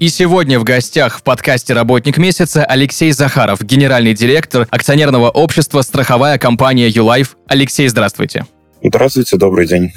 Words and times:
И 0.00 0.08
сегодня 0.08 0.58
в 0.58 0.64
гостях 0.64 1.18
в 1.18 1.22
подкасте 1.22 1.72
«Работник 1.72 2.18
месяца» 2.18 2.64
Алексей 2.64 3.12
Захаров, 3.12 3.62
генеральный 3.62 4.12
директор 4.12 4.66
акционерного 4.70 5.30
общества 5.30 5.82
страховая 5.82 6.36
компания 6.36 6.88
«Юлайф». 6.88 7.36
Алексей, 7.46 7.86
здравствуйте. 7.86 8.44
Здравствуйте, 8.82 9.36
добрый 9.36 9.68
день. 9.68 9.92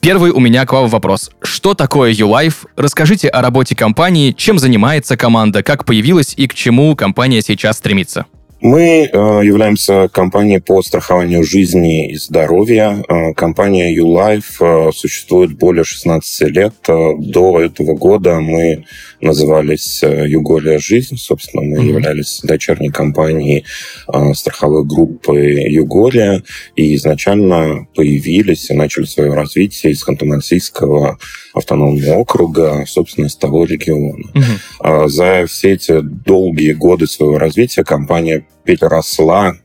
Первый 0.00 0.30
у 0.30 0.40
меня 0.40 0.64
к 0.64 0.72
вам 0.72 0.88
вопрос. 0.88 1.30
Что 1.42 1.74
такое 1.74 2.12
YouLife? 2.12 2.66
Расскажите 2.76 3.28
о 3.28 3.42
работе 3.42 3.76
компании, 3.76 4.32
чем 4.32 4.58
занимается 4.58 5.16
команда, 5.16 5.62
как 5.62 5.84
появилась 5.84 6.34
и 6.36 6.46
к 6.46 6.54
чему 6.54 6.96
компания 6.96 7.42
сейчас 7.42 7.78
стремится. 7.78 8.24
Мы 8.60 9.08
э, 9.12 9.40
являемся 9.44 10.08
компанией 10.08 10.58
по 10.58 10.82
страхованию 10.82 11.44
жизни 11.44 12.10
и 12.10 12.16
здоровья. 12.16 13.04
Э, 13.08 13.32
компания 13.34 13.96
YouLife 13.96 14.88
э, 14.88 14.92
существует 14.92 15.56
более 15.56 15.84
16 15.84 16.50
лет. 16.50 16.74
Э, 16.88 17.12
до 17.16 17.60
этого 17.60 17.94
года 17.94 18.40
мы 18.40 18.84
назывались 19.20 20.02
э, 20.02 20.28
Юголия 20.28 20.78
Жизнь. 20.78 21.16
Собственно, 21.16 21.62
мы 21.62 21.78
mm-hmm. 21.78 21.88
являлись 21.88 22.40
дочерней 22.42 22.90
компанией 22.90 23.64
э, 24.12 24.34
страховой 24.34 24.84
группы 24.84 25.36
Юголия. 25.36 26.42
И 26.76 26.94
изначально 26.94 27.86
появились 27.94 28.70
и 28.70 28.74
начали 28.74 29.04
свое 29.04 29.34
развитие 29.34 29.92
из 29.92 30.06
Ханты-Мансийского 30.06 31.16
автономного 31.54 32.14
округа, 32.14 32.84
собственно, 32.86 33.26
из 33.26 33.36
того 33.36 33.64
региона. 33.64 34.24
Угу. 34.34 35.08
За 35.08 35.44
все 35.46 35.72
эти 35.72 36.00
долгие 36.00 36.72
годы 36.72 37.06
своего 37.06 37.38
развития 37.38 37.84
компания 37.84 38.46
переросла 38.64 39.56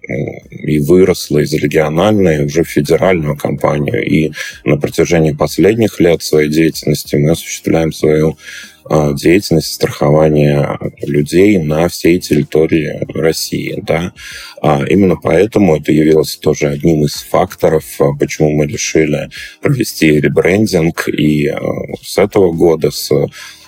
и 0.50 0.80
выросла 0.80 1.40
из 1.40 1.54
региональной 1.54 2.46
уже 2.46 2.64
в 2.64 2.70
федеральную 2.70 3.36
компанию. 3.36 4.02
И 4.06 4.32
на 4.64 4.78
протяжении 4.78 5.34
последних 5.34 6.00
лет 6.00 6.24
своей 6.24 6.50
деятельности 6.50 7.18
мы 7.18 7.32
осуществляем 7.32 7.92
свою 7.92 8.38
деятельность 9.14 9.74
страхования 9.74 10.78
людей 11.02 11.58
на 11.58 11.88
всей 11.88 12.20
территории 12.20 13.06
России. 13.14 13.80
Да? 13.82 14.14
А 14.62 14.84
именно 14.88 15.16
поэтому 15.16 15.78
это 15.78 15.92
явилось 15.92 16.38
тоже 16.38 16.70
одним 16.70 17.06
из 17.06 17.24
факторов, 17.24 17.84
а, 18.00 18.14
почему 18.18 18.52
мы 18.52 18.68
решили 18.68 19.30
провести 19.62 20.20
ребрендинг. 20.20 21.08
И 21.10 21.54
с 22.02 22.18
этого 22.18 22.52
года, 22.52 22.92
с 22.92 23.10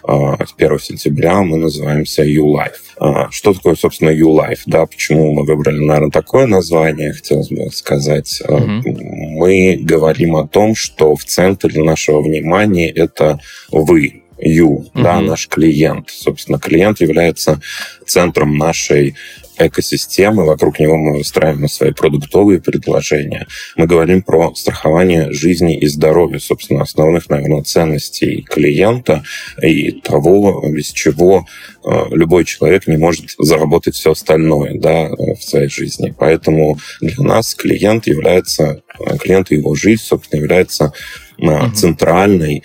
1 0.04 0.80
сентября 0.80 1.42
мы 1.42 1.58
называемся 1.58 2.24
YouLife. 2.24 3.30
Что 3.32 3.54
такое, 3.54 3.76
собственно, 3.76 4.12
YouLife? 4.12 4.60
Да, 4.68 4.86
почему 4.86 5.34
мы 5.34 5.44
выбрали, 5.44 5.80
наверное, 5.80 6.12
такое 6.12 6.46
название, 6.46 7.14
хотелось 7.14 7.50
бы 7.50 7.72
сказать. 7.72 8.42
Mm-hmm. 8.48 8.82
Мы 8.84 9.80
говорим 9.82 10.36
о 10.36 10.48
том, 10.48 10.76
что 10.76 11.16
в 11.16 11.26
центре 11.26 11.84
нашего 11.84 12.22
внимания 12.22 12.90
это 12.90 13.40
вы, 13.72 14.22
you, 14.40 14.84
mm-hmm. 14.84 15.04
да, 15.04 15.22
наш 15.22 15.48
клиент. 15.48 16.10
Собственно, 16.10 16.60
клиент 16.60 17.02
является 17.02 17.62
центром 18.06 18.58
нашей 18.58 19.16
экосистемы, 19.58 20.46
вокруг 20.46 20.80
него 20.80 20.98
мы 20.98 21.18
выстраиваем 21.18 21.68
свои 21.70 21.92
продуктовые 21.92 22.62
предложения. 22.62 23.48
Мы 23.76 23.88
говорим 23.88 24.22
про 24.22 24.54
страхование 24.56 25.32
жизни 25.32 25.78
и 25.78 25.88
здоровья, 25.88 26.40
собственно, 26.40 26.82
основных, 26.82 27.30
наверное, 27.30 27.64
ценностей 27.64 28.42
клиента 28.42 29.24
и 29.62 29.92
того, 29.92 30.64
без 30.68 30.92
чего 30.92 31.46
э, 31.84 31.90
любой 32.12 32.46
человек 32.46 32.88
не 32.88 32.98
может 32.98 33.32
заработать 33.38 33.96
все 33.96 34.12
остальное 34.12 34.78
да, 34.80 35.10
в 35.10 35.42
своей 35.42 35.70
жизни. 35.70 36.14
Поэтому 36.18 36.78
для 37.02 37.24
нас 37.24 37.56
клиент 37.56 38.08
является, 38.08 38.82
клиент 39.20 39.52
и 39.52 39.56
его 39.56 39.76
жизнь, 39.76 40.04
собственно, 40.04 40.42
является 40.42 40.94
угу. 41.38 41.72
центральной, 41.74 42.64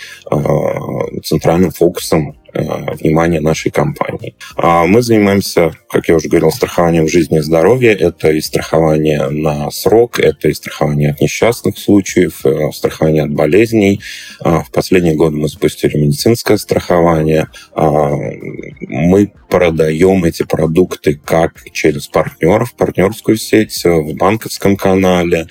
центральным 1.23 1.71
фокусом 1.71 2.37
внимания 2.53 3.41
нашей 3.41 3.71
компании. 3.71 4.35
А 4.57 4.85
мы 4.87 5.03
занимаемся, 5.03 5.73
как 5.89 6.09
я 6.09 6.17
уже 6.17 6.29
говорил, 6.29 6.51
страхованием 6.51 7.09
жизни 7.09 7.39
и 7.39 7.43
здоровья. 7.43 7.93
Это 7.93 8.31
и 8.31 8.41
страхование 8.41 9.29
на 9.29 9.71
срок, 9.71 10.19
это 10.19 10.49
и 10.49 10.55
страхование 10.55 11.11
от 11.11 11.21
несчастных 11.21 11.79
случаев, 11.79 12.45
э, 12.45 12.71
страхование 12.73 13.25
от 13.25 13.31
болезней. 13.31 14.01
В 14.41 14.67
последние 14.73 15.15
годы 15.15 15.37
мы 15.37 15.49
запустили 15.49 15.97
медицинское 15.97 16.57
страхование. 16.57 17.49
Мы 17.77 19.33
продаем 19.49 20.25
эти 20.25 20.43
продукты 20.45 21.21
как 21.23 21.63
через 21.73 22.07
партнеров, 22.09 22.75
партнерскую 22.75 23.37
сеть 23.37 23.85
э, 23.85 23.91
в 23.91 24.15
банковском 24.15 24.77
канале, 24.77 25.47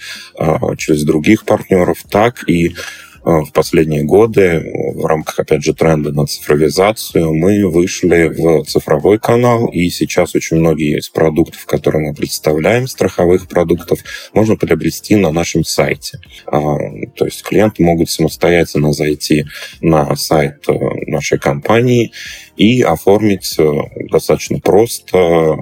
через 0.78 1.04
других 1.04 1.46
партнеров, 1.46 1.98
так 2.10 2.48
и 2.48 2.76
в 3.30 3.52
последние 3.54 4.04
годы 4.04 4.72
в 4.96 5.06
рамках, 5.06 5.40
опять 5.40 5.64
же, 5.64 5.74
тренда 5.74 6.12
на 6.12 6.26
цифровизацию 6.26 7.34
мы 7.34 7.68
вышли 7.68 8.28
в 8.28 8.66
цифровой 8.66 9.20
канал, 9.20 9.68
и 9.68 9.90
сейчас 9.90 10.36
очень 10.36 10.58
многие 10.58 10.98
из 10.98 11.10
продуктов, 11.10 11.66
которые 11.66 12.08
мы 12.08 12.14
представляем, 12.16 12.88
страховых 12.88 13.48
продуктов, 13.48 14.00
можно 14.34 14.56
приобрести 14.56 15.16
на 15.16 15.32
нашем 15.32 15.64
сайте. 15.64 16.20
А, 16.48 16.60
то 17.16 17.26
есть 17.26 17.44
клиенты 17.44 17.84
могут 17.84 18.10
самостоятельно 18.10 18.94
зайти 18.94 19.46
на 19.82 20.16
сайт 20.16 20.64
э, 20.68 20.74
нашей 21.08 21.38
компании 21.38 22.12
и 22.58 22.82
оформить 22.82 23.56
э, 23.58 23.72
достаточно 24.12 24.60
просто 24.60 25.58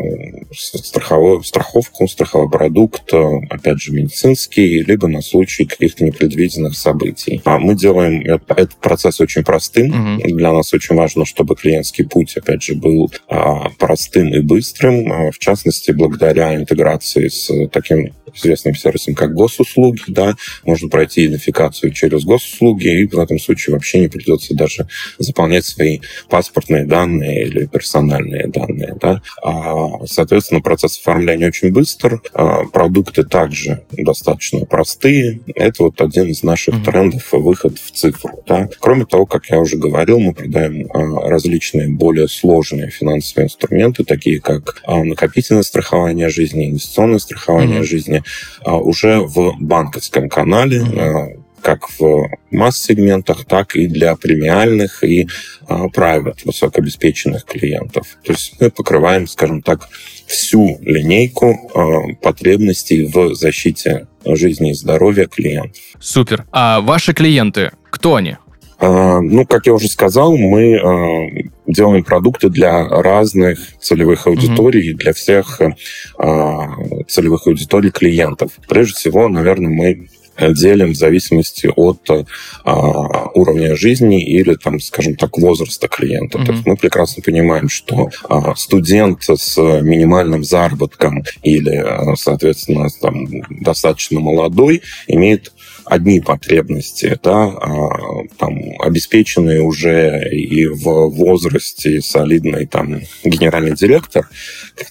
страховую, 0.54 1.44
страховку, 1.44 2.08
страховой 2.08 2.50
продукт, 2.50 3.14
опять 3.50 3.82
же, 3.82 3.92
медицинский, 3.94 4.84
либо 4.84 5.08
на 5.08 5.22
случай 5.22 5.66
каких-то 5.66 6.04
непредвиденных 6.04 6.76
событий. 6.76 7.42
А 7.46 7.60
мы 7.60 7.76
делаем 7.76 8.22
этот 8.22 8.76
процесс 8.76 9.20
очень 9.20 9.44
простым. 9.44 10.18
Угу. 10.18 10.36
Для 10.36 10.52
нас 10.52 10.74
очень 10.74 10.96
важно, 10.96 11.26
чтобы 11.26 11.56
клиентский 11.56 12.06
путь, 12.06 12.36
опять 12.38 12.64
же, 12.64 12.76
был 12.76 13.12
а, 13.28 13.70
простым 13.78 14.34
и 14.34 14.40
быстрым. 14.40 15.12
А, 15.12 15.32
в 15.32 15.38
частности, 15.40 15.92
благодаря 15.92 16.56
интеграции 16.56 17.28
с 17.28 17.52
таким 17.70 18.14
известным 18.38 18.76
сервисом, 18.76 19.16
как 19.16 19.34
госуслуги, 19.34 20.02
да, 20.08 20.36
можно 20.64 20.90
пройти 20.90 21.26
идентификацию 21.26 21.92
через 21.92 22.24
госуслуги, 22.24 23.02
и 23.02 23.08
в 23.08 23.20
этом 23.20 23.40
случае 23.40 23.74
вообще 23.74 24.00
не 24.00 24.08
придется 24.08 24.54
даже 24.54 24.88
заполнять 25.18 25.66
свои 25.66 26.00
паспортные 26.30 26.86
данные 26.86 27.46
или 27.46 27.66
персональные 27.66 28.48
данные. 28.48 28.96
Да. 29.00 29.22
А, 29.44 30.06
соответственно, 30.06 30.62
процесс 30.62 31.00
оформления 31.00 31.48
очень 31.48 31.72
быстр, 31.72 32.22
продукты 32.72 33.24
также 33.24 33.84
достаточно 33.92 34.66
простые. 34.66 35.42
Это 35.56 35.84
вот 35.84 36.02
один 36.02 36.28
из 36.28 36.44
наших 36.44 36.76
mm-hmm. 36.76 36.84
трендов 36.86 37.32
выход 37.32 37.78
в 37.80 37.92
цифру. 37.92 38.44
Да. 38.48 38.70
Кроме 38.80 39.06
того, 39.06 39.26
как 39.26 39.50
я 39.50 39.60
уже 39.60 39.78
говорил, 39.78 40.20
мы 40.20 40.34
продаем 40.34 40.88
а, 40.94 41.30
различные 41.30 41.88
более 41.88 42.28
сложные 42.28 42.90
финансовые 42.90 43.46
инструменты, 43.46 44.04
такие 44.04 44.40
как 44.40 44.82
а, 44.86 45.04
накопительное 45.04 45.64
страхование 45.64 46.30
жизни, 46.30 46.70
инвестиционное 46.70 47.20
страхование 47.20 47.82
mm-hmm. 47.82 47.84
жизни, 47.84 48.18
а, 48.18 48.27
уже 48.66 49.20
в 49.20 49.56
банковском 49.60 50.30
канале. 50.30 50.80
Mm-hmm 50.80 51.44
как 51.68 51.90
в 52.00 52.30
масс-сегментах, 52.52 53.46
так 53.46 53.76
и 53.76 53.88
для 53.88 54.16
премиальных 54.16 55.04
и 55.04 55.28
а, 55.68 55.88
private, 55.88 56.38
высокообеспеченных 56.46 57.44
клиентов. 57.44 58.18
То 58.24 58.32
есть 58.32 58.56
мы 58.60 58.72
покрываем, 58.72 59.28
скажем 59.28 59.62
так, 59.62 59.90
всю 60.28 60.80
линейку 60.82 61.70
а, 61.74 62.14
потребностей 62.22 63.06
в 63.06 63.36
защите 63.36 64.08
жизни 64.24 64.72
и 64.72 64.74
здоровья 64.74 65.28
клиентов. 65.28 65.82
Супер. 66.00 66.46
А 66.52 66.80
ваши 66.80 67.14
клиенты, 67.14 67.72
кто 67.90 68.16
они? 68.16 68.38
А, 68.80 69.20
ну, 69.22 69.46
как 69.46 69.66
я 69.66 69.74
уже 69.74 69.88
сказал, 69.88 70.36
мы 70.38 71.50
делаем 71.66 72.04
продукты 72.04 72.50
для 72.50 72.88
разных 72.88 73.60
целевых 73.80 74.28
аудиторий, 74.28 74.94
mm-hmm. 74.94 74.98
для 74.98 75.14
всех 75.14 75.62
целевых 77.08 77.48
аудиторий 77.48 77.92
клиентов. 77.92 78.52
Прежде 78.68 78.94
всего, 78.94 79.28
наверное, 79.28 79.70
мы 79.70 80.08
делим 80.40 80.92
в 80.92 80.96
зависимости 80.96 81.68
от 81.76 82.10
а, 82.64 83.30
уровня 83.34 83.76
жизни 83.76 84.24
или, 84.24 84.56
там, 84.56 84.80
скажем 84.80 85.16
так, 85.16 85.38
возраста 85.38 85.88
клиента. 85.88 86.38
Mm-hmm. 86.38 86.46
То 86.46 86.52
есть 86.52 86.66
мы 86.66 86.78
прекрасно 86.78 87.24
понимаем, 87.24 87.70
что 87.70 88.10
а, 88.30 88.56
студент 88.56 89.24
с 89.24 89.58
минимальным 89.82 90.44
заработком 90.44 91.24
или, 91.44 91.84
соответственно, 92.16 92.88
там, 93.02 93.28
достаточно 93.50 94.20
молодой 94.20 94.84
имеет 95.08 95.52
одни 95.90 96.20
потребности, 96.20 97.18
да, 97.24 97.46
а, 97.46 97.90
там, 98.38 98.60
обеспеченные 98.80 99.62
уже 99.62 100.30
и 100.30 100.68
в 100.68 101.10
возрасте 101.10 102.02
солидный 102.02 102.66
там 102.66 103.00
генеральный 103.24 103.76
директор, 103.76 104.28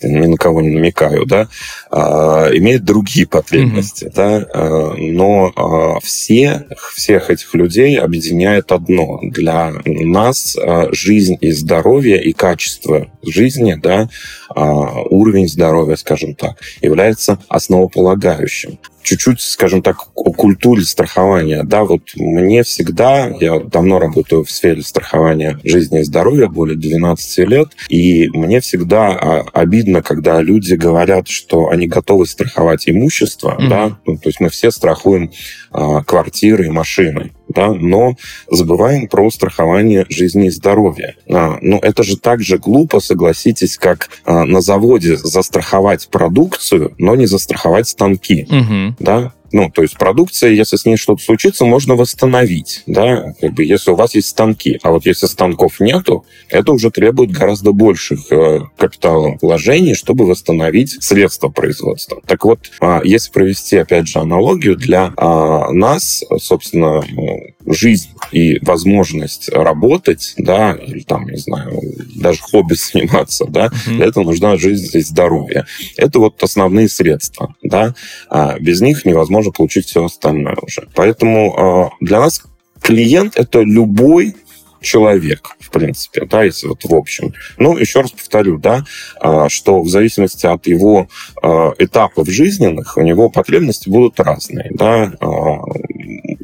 ни 0.03 0.27
на 0.27 0.37
кого 0.37 0.63
не 0.63 0.71
намекаю, 0.71 1.27
да, 1.27 1.49
а, 1.91 2.51
имеет 2.53 2.85
другие 2.85 3.27
потребности, 3.27 4.07
mm-hmm. 4.07 4.13
да, 4.15 4.47
а, 4.53 4.95
но 4.97 6.01
все, 6.03 6.67
всех 6.95 7.31
этих 7.31 7.55
людей 7.55 7.99
объединяет 7.99 8.73
одно. 8.73 9.19
Для 9.23 9.73
нас 9.85 10.57
жизнь 10.93 11.37
и 11.41 11.53
здоровье, 11.53 12.23
и 12.23 12.33
качество 12.33 13.09
жизни, 13.23 13.75
да, 13.81 14.09
уровень 14.55 15.49
здоровья, 15.49 15.97
скажем 15.97 16.35
так, 16.35 16.57
является 16.81 17.39
основополагающим 17.49 18.79
чуть-чуть, 19.07 19.41
скажем 19.41 19.83
так, 19.83 20.09
о 20.15 20.33
культуре 20.33 20.83
страхования. 20.87 21.63
Да, 21.65 21.85
вот 21.85 22.03
мне 22.17 22.63
всегда, 22.63 23.33
я 23.41 23.61
давно 23.61 23.99
работаю 23.99 24.45
в 24.45 24.51
сфере 24.51 24.83
страхования 24.83 25.59
жизни 25.65 26.01
и 26.01 26.05
здоровья, 26.05 26.47
более 26.47 26.77
12 26.77 27.39
лет, 27.49 27.69
и 27.89 28.29
мне 28.31 28.61
всегда 28.61 29.09
а, 29.09 29.45
обидно, 29.53 30.03
когда 30.03 30.41
люди 30.41 30.75
говорят, 30.75 31.29
что 31.29 31.69
они 31.69 31.87
готовы 31.87 32.27
страховать 32.27 32.89
имущество, 32.89 33.57
mm-hmm. 33.59 33.69
да, 33.69 33.99
ну, 34.07 34.17
то 34.17 34.29
есть 34.29 34.41
мы 34.41 34.49
все 34.49 34.71
страхуем 34.71 35.31
а, 35.71 36.03
квартиры 36.03 36.67
и 36.67 36.71
машины 36.71 37.33
да, 37.49 37.73
но 37.73 38.15
забываем 38.51 39.09
про 39.09 39.31
страхование 39.31 40.07
жизни 40.09 40.47
и 40.47 40.51
здоровья. 40.51 41.15
А, 41.31 41.59
ну, 41.61 41.79
это 41.79 42.03
же 42.03 42.17
так 42.17 42.43
же 42.43 42.59
глупо, 42.59 43.01
согласитесь, 43.01 43.77
как 43.77 44.09
а, 44.25 44.45
на 44.45 44.61
заводе 44.61 45.17
застраховать 45.17 46.09
продукцию, 46.09 46.95
но 46.99 47.15
не 47.15 47.27
застраховать 47.27 47.89
станки. 47.89 48.47
Угу. 48.51 48.97
Да? 49.01 49.33
Ну, 49.57 49.71
то 49.71 49.81
есть 49.81 49.97
продукция, 49.97 50.51
если 50.51 50.77
с 50.77 50.85
ней 50.85 50.99
что-то 50.99 51.23
случится, 51.23 51.65
можно 51.65 51.95
восстановить, 51.95 52.83
да, 52.87 53.33
как 53.41 53.55
бы 53.55 53.65
если 53.65 53.91
у 53.91 53.95
вас 53.95 54.15
есть 54.15 54.29
станки. 54.29 54.79
А 54.83 54.91
вот 54.91 55.07
если 55.07 55.25
станков 55.25 55.81
нету, 55.81 56.27
это 56.51 56.73
уже 56.73 56.91
требует 56.91 57.31
гораздо 57.31 57.73
больших 57.73 58.31
э, 58.31 58.61
капиталовложений, 58.77 59.95
чтобы 59.95 60.27
восстановить 60.27 61.03
средства 61.03 61.49
производства. 61.49 62.21
Так 62.27 62.45
вот, 62.45 62.71
э, 62.83 63.01
если 63.05 63.33
провести, 63.33 63.79
опять 63.79 64.09
же, 64.09 64.19
аналогию, 64.19 64.77
для 64.77 65.15
э, 65.17 65.73
нас, 65.73 66.23
собственно, 66.39 67.03
э, 67.03 67.55
жизнь 67.65 68.11
и 68.33 68.59
возможность 68.63 69.49
работать, 69.51 70.35
да, 70.37 70.73
или 70.73 71.01
там, 71.01 71.27
не 71.27 71.39
знаю, 71.39 71.81
даже 72.15 72.41
хобби 72.41 72.75
заниматься, 72.93 73.47
да, 73.49 73.67
mm-hmm. 73.67 73.97
для 73.97 74.07
этого 74.07 74.25
нужна 74.25 74.57
жизнь 74.57 74.97
и 74.97 75.01
здоровье. 75.01 75.67
Это 75.97 76.19
вот 76.19 76.43
основные 76.43 76.89
средства, 76.89 77.55
да, 77.63 77.95
а 78.29 78.59
без 78.59 78.81
них 78.81 79.05
невозможно 79.05 79.37
можно 79.37 79.53
получить 79.53 79.87
все 79.87 80.05
остальное 80.05 80.57
уже. 80.63 80.89
Поэтому 80.95 81.91
э, 82.01 82.05
для 82.05 82.21
нас 82.21 82.43
клиент— 82.81 83.35
это 83.37 83.61
любой 83.61 84.35
человек, 84.81 85.57
в 85.61 85.71
принципе, 85.71 86.25
да, 86.25 86.45
если 86.45 86.69
вот 86.69 86.85
в 86.85 86.95
общем. 86.95 87.35
Ну, 87.59 87.77
еще 87.77 88.01
раз 88.01 88.11
повторю, 88.11 88.59
да, 88.59 88.85
а, 89.21 89.49
что 89.49 89.81
в 89.81 89.89
зависимости 89.89 90.47
от 90.47 90.67
его 90.67 91.09
а, 91.43 91.73
этапов 91.79 92.29
жизненных 92.29 92.97
у 92.97 93.03
него 93.03 93.29
потребности 93.29 93.89
будут 93.89 94.19
разные, 94.21 94.71
да. 94.73 95.13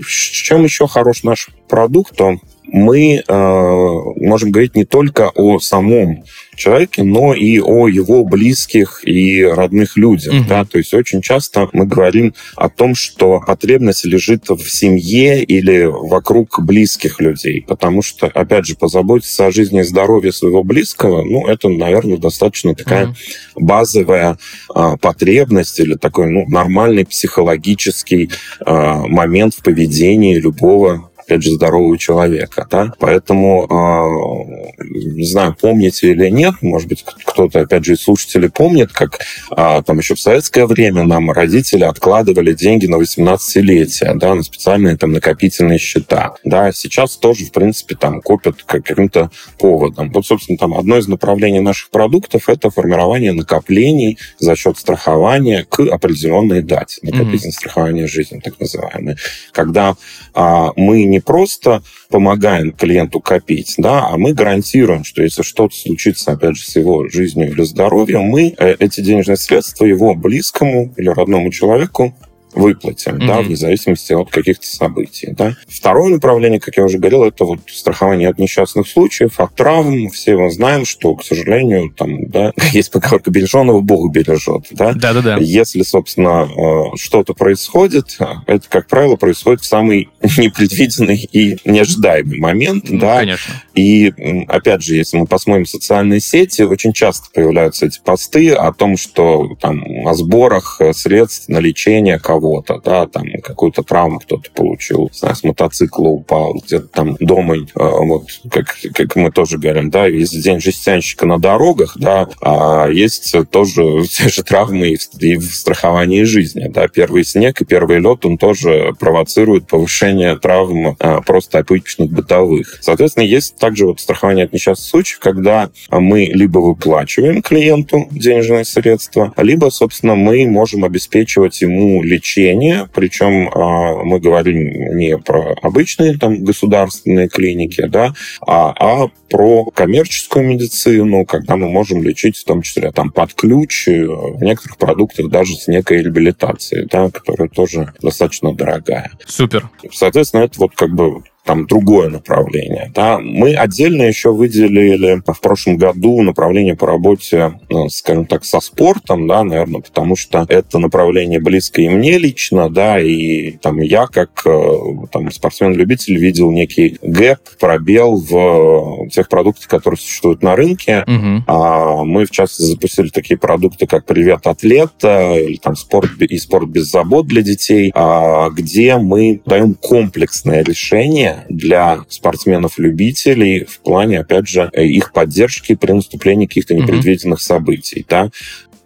Чем 0.07 0.65
еще 0.65 0.89
хорош 0.89 1.23
наш 1.23 1.49
продукт, 1.69 2.17
то 2.17 2.37
мы 2.73 3.23
можем 3.29 4.51
говорить 4.51 4.75
не 4.75 4.85
только 4.85 5.31
о 5.35 5.61
самом 5.61 6.25
человеке, 6.57 7.03
но 7.03 7.35
и 7.35 7.61
о 7.61 7.89
его 7.89 8.25
близких 8.25 9.01
и 9.05 9.45
родных 9.45 9.97
людях. 9.97 10.35
Угу. 10.35 10.45
Да? 10.49 10.65
То 10.65 10.79
есть 10.79 10.93
очень 10.95 11.23
часто 11.23 11.69
мы 11.73 11.87
говорим 11.87 12.35
о 12.57 12.69
том, 12.69 12.95
что 12.95 13.41
потребность 13.47 14.05
лежит 14.05 14.49
в 14.49 14.69
семье 14.69 15.43
или 15.43 15.85
вокруг 15.85 16.61
близких 16.63 17.21
людей. 17.21 17.65
Потому 17.67 18.03
что, 18.03 18.27
опять 18.27 18.67
же, 18.67 18.77
позаботиться 18.77 19.47
о 19.47 19.53
жизни 19.53 19.81
и 19.81 19.85
здоровье 19.85 20.33
своего 20.33 20.63
близкого, 20.63 21.23
ну, 21.25 21.47
это, 21.47 21.69
наверное, 21.69 22.19
достаточно 22.19 22.75
такая 22.75 23.09
угу. 23.09 23.15
базовая 23.57 24.39
а, 24.75 24.97
потребность 24.97 25.81
или 25.81 25.95
такой 25.95 26.29
ну, 26.31 26.47
нормальный 26.49 27.07
психологический 27.07 28.31
а, 28.61 29.07
момент 29.07 29.55
в 29.55 29.63
поведении 29.63 30.39
любого 30.39 31.11
опять 31.33 31.45
же, 31.45 31.53
здорового 31.53 31.97
человека. 31.99 32.67
Да? 32.71 32.93
Поэтому, 32.99 33.65
э, 33.65 34.85
не 34.85 35.25
знаю, 35.25 35.57
помните 35.59 36.11
или 36.11 36.29
нет, 36.29 36.55
может 36.61 36.89
быть, 36.89 37.05
кто-то, 37.25 37.61
опять 37.61 37.85
же, 37.85 37.95
из 37.95 38.03
слушателей 38.03 38.51
помнит, 38.51 38.93
как 38.93 39.21
э, 39.57 39.83
там 39.85 39.99
еще 39.99 40.15
в 40.15 40.21
советское 40.21 40.67
время 40.67 41.05
нам 41.05 41.31
родители 41.31 41.85
откладывали 41.85 42.53
деньги 42.53 42.87
на 42.87 42.97
18-летие, 42.97 44.15
да, 44.15 44.35
на 44.35 44.43
специальные 44.43 44.97
там 44.97 45.13
накопительные 45.13 45.79
счета. 45.79 46.35
Да, 46.45 46.73
сейчас 46.73 47.17
тоже, 47.17 47.47
в 47.47 47.53
принципе, 47.53 47.97
там 47.97 48.21
копят 48.21 48.63
каким-то 48.65 49.31
поводом. 49.59 50.13
Вот, 50.13 50.27
собственно, 50.27 50.59
там 50.59 50.75
одно 50.75 50.99
из 50.99 51.09
направлений 51.09 51.61
наших 51.61 51.91
продуктов– 51.91 52.43
это 52.49 52.71
формирование 52.71 53.33
накоплений 53.33 54.19
за 54.39 54.55
счет 54.57 54.77
страхования 54.77 55.65
к 55.69 55.81
определенной 55.81 56.63
дате. 56.63 56.99
Накопительное 57.03 57.39
mm-hmm. 57.39 57.53
страхование 57.53 58.07
жизни, 58.07 58.41
так 58.41 58.61
называемое. 58.61 59.17
Когда 59.53 59.95
а, 60.35 60.73
мы 60.77 61.05
не 61.05 61.21
просто 61.23 61.83
помогаем 62.11 62.73
клиенту 62.73 63.21
копить, 63.21 63.75
да, 63.79 64.09
а 64.09 64.17
мы 64.17 64.35
гарантируем, 64.35 65.05
что 65.05 65.23
если 65.23 65.43
что-то 65.43 65.75
случится, 65.75 66.33
опять 66.33 66.57
же, 66.57 66.65
с 66.65 66.77
его 66.77 67.09
жизнью 67.09 67.51
или 67.51 67.63
здоровьем, 67.63 68.23
мы 68.23 68.55
э, 68.59 68.77
эти 68.79 69.01
денежные 69.01 69.37
средства 69.37 69.85
его 69.85 70.15
близкому 70.15 70.93
или 70.97 71.09
родному 71.09 71.51
человеку 71.51 72.15
выплате, 72.55 73.11
mm-hmm. 73.11 73.27
да, 73.27 73.41
вне 73.41 73.57
зависимости 73.57 74.13
от 74.13 74.31
каких-то 74.31 74.67
событий. 74.67 75.29
Да. 75.33 75.55
Второе 75.69 76.11
направление, 76.11 76.61
как 76.61 76.77
я 76.77 76.85
уже 76.85 76.99
говорил, 76.99 77.25
это 77.25 77.45
вот 77.45 77.61
страхование 77.67 78.29
от 78.29 78.39
несчастных 78.39 78.89
случаев, 78.89 79.41
от 79.41 79.55
травм. 79.55 80.11
Все 80.11 80.37
мы 80.37 80.51
знаем, 80.51 80.85
что, 80.85 81.15
к 81.15 81.25
сожалению, 81.25 81.91
там, 81.91 82.27
да, 82.27 82.53
есть 82.73 82.91
поговорка 82.91 83.31
береженного 83.31 83.81
Бог 83.81 84.13
бережет. 84.13 84.67
Да? 84.71 84.93
Да-да-да. 84.93 85.39
Если, 85.39 85.83
собственно, 85.83 86.49
э, 86.49 86.97
что-то 86.97 87.35
происходит, 87.35 88.19
это, 88.47 88.69
как 88.69 88.89
правило, 88.89 89.17
происходит 89.17 89.63
в 89.63 89.67
самый 89.67 90.09
непредвиденный 90.23 91.29
и 91.33 91.59
неожидаемый 91.65 92.39
момент. 92.39 92.85
Ну, 92.89 93.01
да. 93.01 93.19
конечно. 93.19 93.55
И, 93.75 94.13
опять 94.49 94.83
же, 94.83 94.97
если 94.97 95.17
мы 95.17 95.27
посмотрим 95.27 95.67
социальные 95.67 96.21
сети, 96.21 96.63
очень 96.63 96.93
часто 96.93 97.29
появляются 97.33 97.87
эти 97.87 98.01
посты 98.05 98.53
о 98.53 98.73
том, 98.73 98.97
что 98.97 99.57
там 99.61 100.07
о 100.07 100.15
сборах 100.15 100.81
средств 100.93 101.49
на 101.49 101.59
лечение 101.59 102.19
кого 102.19 102.42
кого-то, 102.43 102.81
да, 102.85 103.07
там 103.07 103.25
какую-то 103.43 103.83
травму 103.83 104.19
кто-то 104.19 104.51
получил, 104.51 105.11
знаю, 105.13 105.37
с 105.37 105.45
мотоцикла 105.45 106.09
упал, 106.09 106.55
где-то 106.55 106.89
там 106.89 107.17
дома, 107.21 107.57
э, 107.57 107.65
вот, 107.75 108.25
как, 108.51 108.77
как 108.95 109.15
мы 109.15 109.31
тоже 109.31 109.59
говорим, 109.59 109.91
да, 109.91 110.07
есть 110.07 110.43
день 110.43 110.61
жестянщика 110.61 111.25
на 111.25 111.39
дорогах, 111.39 111.97
да, 111.97 112.29
а 112.41 112.89
есть 112.89 113.35
тоже 113.51 114.05
те 114.11 114.29
же 114.29 114.43
травмы 114.43 114.89
и 114.89 114.97
в, 114.97 115.23
и 115.23 115.37
в 115.37 115.55
страховании 115.55 116.25
жизни, 116.25 116.67
да, 116.69 116.89
первый 116.89 117.25
снег 117.25 117.61
и 117.61 117.65
первый 117.65 118.01
лед, 118.01 118.27
он 118.27 118.39
тоже 118.39 118.93
провоцирует 118.99 119.69
повышение 119.69 120.37
травм 120.37 120.97
а, 120.99 121.21
просто 121.21 121.61
обычных 121.61 122.11
бытовых. 122.11 122.79
Соответственно, 122.81 123.25
есть 123.25 123.57
также 123.57 123.87
вот 123.87 124.01
страхование 124.01 124.47
от 124.47 124.53
несчастных 124.53 124.89
случаев, 124.89 125.21
когда 125.21 125.71
мы 125.91 126.25
либо 126.25 126.59
выплачиваем 126.59 127.41
клиенту 127.41 128.09
денежные 128.11 128.65
средства, 128.65 129.33
либо, 129.37 129.71
собственно, 129.71 130.17
мы 130.17 130.45
можем 130.49 130.85
обеспечивать 130.85 131.61
ему 131.63 132.03
лечение 132.03 132.32
лечения, 132.33 132.89
причем 132.93 133.49
а, 133.55 134.03
мы 134.03 134.21
говорим 134.21 134.97
не 134.97 135.19
про 135.19 135.55
обычные 135.63 136.17
там 136.19 136.45
государственные 136.45 137.29
клиники, 137.29 137.87
да, 137.87 138.15
а, 138.47 138.75
а 138.79 139.09
про 139.31 139.65
коммерческую 139.71 140.47
медицину, 140.47 141.25
когда 141.25 141.57
мы 141.57 141.69
можем 141.69 142.03
лечить 142.03 142.37
в 142.37 142.45
том 142.45 142.63
числе 142.63 142.93
там 142.93 143.11
под 143.11 143.35
ключ, 143.35 143.89
э, 143.89 144.07
в 144.07 144.43
некоторых 144.43 144.77
продуктах 144.77 145.31
даже 145.31 145.55
с 145.55 145.69
некой 145.69 146.03
реабилитацией, 146.03 146.87
да, 146.91 147.11
которая 147.11 147.49
тоже 147.49 147.93
достаточно 148.03 148.55
дорогая. 148.55 149.11
Супер. 149.27 149.71
Соответственно, 149.91 150.43
это 150.43 150.59
вот 150.59 150.75
как 150.75 150.91
бы 150.95 151.23
там 151.45 151.67
другое 151.67 152.09
направление. 152.09 152.91
Да. 152.95 153.19
Мы 153.19 153.55
отдельно 153.55 154.03
еще 154.03 154.33
выделили 154.33 155.21
в 155.27 155.41
прошлом 155.41 155.77
году 155.77 156.23
направление 156.23 156.77
по 156.77 156.87
работе, 156.87 157.55
ну, 157.69 157.89
скажем 157.89 158.27
так, 158.27 158.45
со 158.45 158.61
спортом, 158.61 159.27
да, 159.27 159.43
наверное, 159.43 159.81
потому 159.81 160.15
что 160.15 160.47
это 160.49 160.79
направление 160.79 161.41
близко 161.41 161.81
и 161.81 161.89
мне 161.89 162.19
лично, 162.19 162.69
да, 162.71 163.01
и 163.01 163.53
там 163.53 163.81
я 163.81 164.07
как 164.07 164.43
э, 164.45 164.79
там, 165.11 165.31
спортсмен-любитель 165.31 166.17
видел 166.17 166.51
некий 166.51 166.99
гэп, 167.03 167.41
пробел 167.59 168.17
в 168.17 169.09
тех 169.11 169.29
продуктах, 169.29 169.67
которые 169.69 169.99
существуют 169.99 170.43
на 170.43 170.55
рынке. 170.55 171.05
Угу. 171.07 171.45
А 171.49 172.05
мы, 172.05 172.25
в 172.25 172.31
частности, 172.31 172.73
запустили 172.73 173.09
такие 173.09 173.37
продукты, 173.37 173.87
как 173.87 174.07
«Привет, 174.07 174.47
атлет», 174.47 174.93
или 175.03 175.57
там 175.57 175.75
«Спорт 175.77 176.11
и 176.21 176.39
спорт 176.39 176.69
без 176.69 176.91
забот 176.91 177.27
для 177.27 177.43
детей», 177.43 177.91
а, 177.95 178.49
где 178.51 178.97
мы 178.99 179.41
даем 179.45 179.75
комплексное 179.75 180.63
решение 180.63 181.32
для 181.49 182.01
спортсменов-любителей 182.09 183.65
в 183.65 183.81
плане, 183.81 184.21
опять 184.21 184.49
же, 184.49 184.71
их 184.75 185.13
поддержки 185.13 185.75
при 185.75 185.93
наступлении 185.93 186.47
каких-то 186.47 186.75
непредвиденных 186.75 187.39
mm-hmm. 187.39 187.43
событий. 187.43 188.07
Да? 188.09 188.31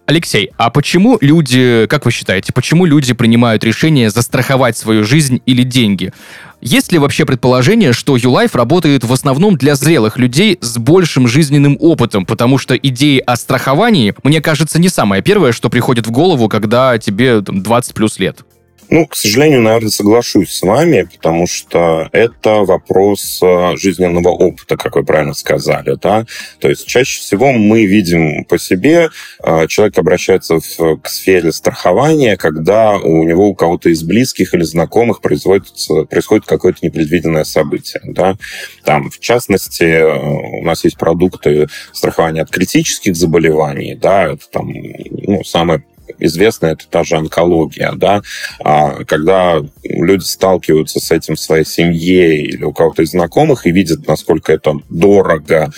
Алексей, 0.07 0.51
а 0.57 0.69
почему 0.69 1.17
люди, 1.19 1.85
как 1.89 2.05
вы 2.05 2.11
считаете, 2.11 2.53
почему 2.53 2.85
люди 2.85 3.13
принимают 3.13 3.65
решение 3.65 4.09
застраховать 4.09 4.77
свою 4.77 5.03
жизнь 5.03 5.41
или 5.45 5.63
деньги? 5.63 6.13
Есть 6.61 6.93
ли 6.93 6.97
вообще 6.97 7.25
предположение, 7.25 7.91
что 7.91 8.15
YouLife 8.15 8.55
работает 8.55 9.03
в 9.03 9.11
основном 9.11 9.57
для 9.57 9.75
зрелых 9.75 10.17
людей 10.17 10.57
с 10.61 10.77
большим 10.77 11.27
жизненным 11.27 11.75
опытом, 11.81 12.25
потому 12.25 12.57
что 12.57 12.75
идеи 12.77 13.19
о 13.19 13.35
страховании, 13.35 14.15
мне 14.23 14.39
кажется, 14.39 14.79
не 14.79 14.87
самое 14.87 15.21
первое, 15.21 15.51
что 15.51 15.69
приходит 15.69 16.07
в 16.07 16.11
голову, 16.11 16.47
когда 16.47 16.97
тебе 16.97 17.41
там, 17.41 17.61
20 17.61 17.93
плюс 17.93 18.17
лет? 18.17 18.45
Ну, 18.89 19.05
к 19.05 19.15
сожалению, 19.15 19.61
наверное, 19.61 19.89
соглашусь 19.89 20.51
с 20.51 20.61
вами, 20.61 21.03
потому 21.03 21.45
что 21.45 22.07
это 22.13 22.61
вопрос 22.61 23.39
э, 23.43 23.75
жизненного 23.75 24.29
опыта, 24.29 24.77
как 24.77 24.95
вы 24.95 25.03
правильно 25.03 25.33
сказали, 25.33 25.97
да. 26.01 26.25
То 26.59 26.69
есть 26.69 26.87
чаще 26.87 27.19
всего 27.19 27.51
мы 27.51 27.85
видим 27.85 28.45
по 28.45 28.57
себе, 28.57 29.09
э, 29.43 29.67
человек 29.67 29.97
обращается 29.97 30.59
в, 30.59 30.97
к 31.01 31.09
сфере 31.09 31.51
страхования, 31.51 32.37
когда 32.37 32.97
у 32.97 33.23
него 33.23 33.49
у 33.49 33.55
кого-то 33.55 33.89
из 33.89 34.03
близких 34.03 34.53
или 34.53 34.63
знакомых 34.63 35.19
происходит, 35.19 35.65
происходит 36.09 36.45
какое-то 36.45 36.79
непредвиденное 36.81 37.43
событие, 37.43 38.01
да. 38.05 38.37
Там, 38.85 39.09
в 39.09 39.19
частности, 39.19 39.83
э, 39.83 40.59
у 40.59 40.63
нас 40.63 40.85
есть 40.85 40.97
продукты 40.97 41.67
страхования 41.91 42.41
от 42.41 42.49
критических 42.49 43.17
заболеваний, 43.17 43.95
да, 43.95 44.33
это 44.33 44.49
там, 44.49 44.71
ну, 44.71 45.43
самое 45.43 45.83
известно, 46.19 46.67
это 46.67 46.85
та 46.89 47.03
же 47.03 47.17
онкология, 47.17 47.93
да, 47.95 48.21
а 48.63 49.03
когда 49.05 49.61
люди 49.83 50.23
сталкиваются 50.23 50.99
с 50.99 51.11
этим 51.11 51.35
в 51.35 51.39
своей 51.39 51.65
семье 51.65 52.41
или 52.41 52.63
у 52.63 52.73
кого-то 52.73 53.03
из 53.03 53.11
знакомых 53.11 53.65
и 53.65 53.71
видят, 53.71 54.07
насколько 54.07 54.51
это 54.51 54.79
дорого, 54.89 55.71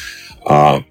а, 0.46 0.84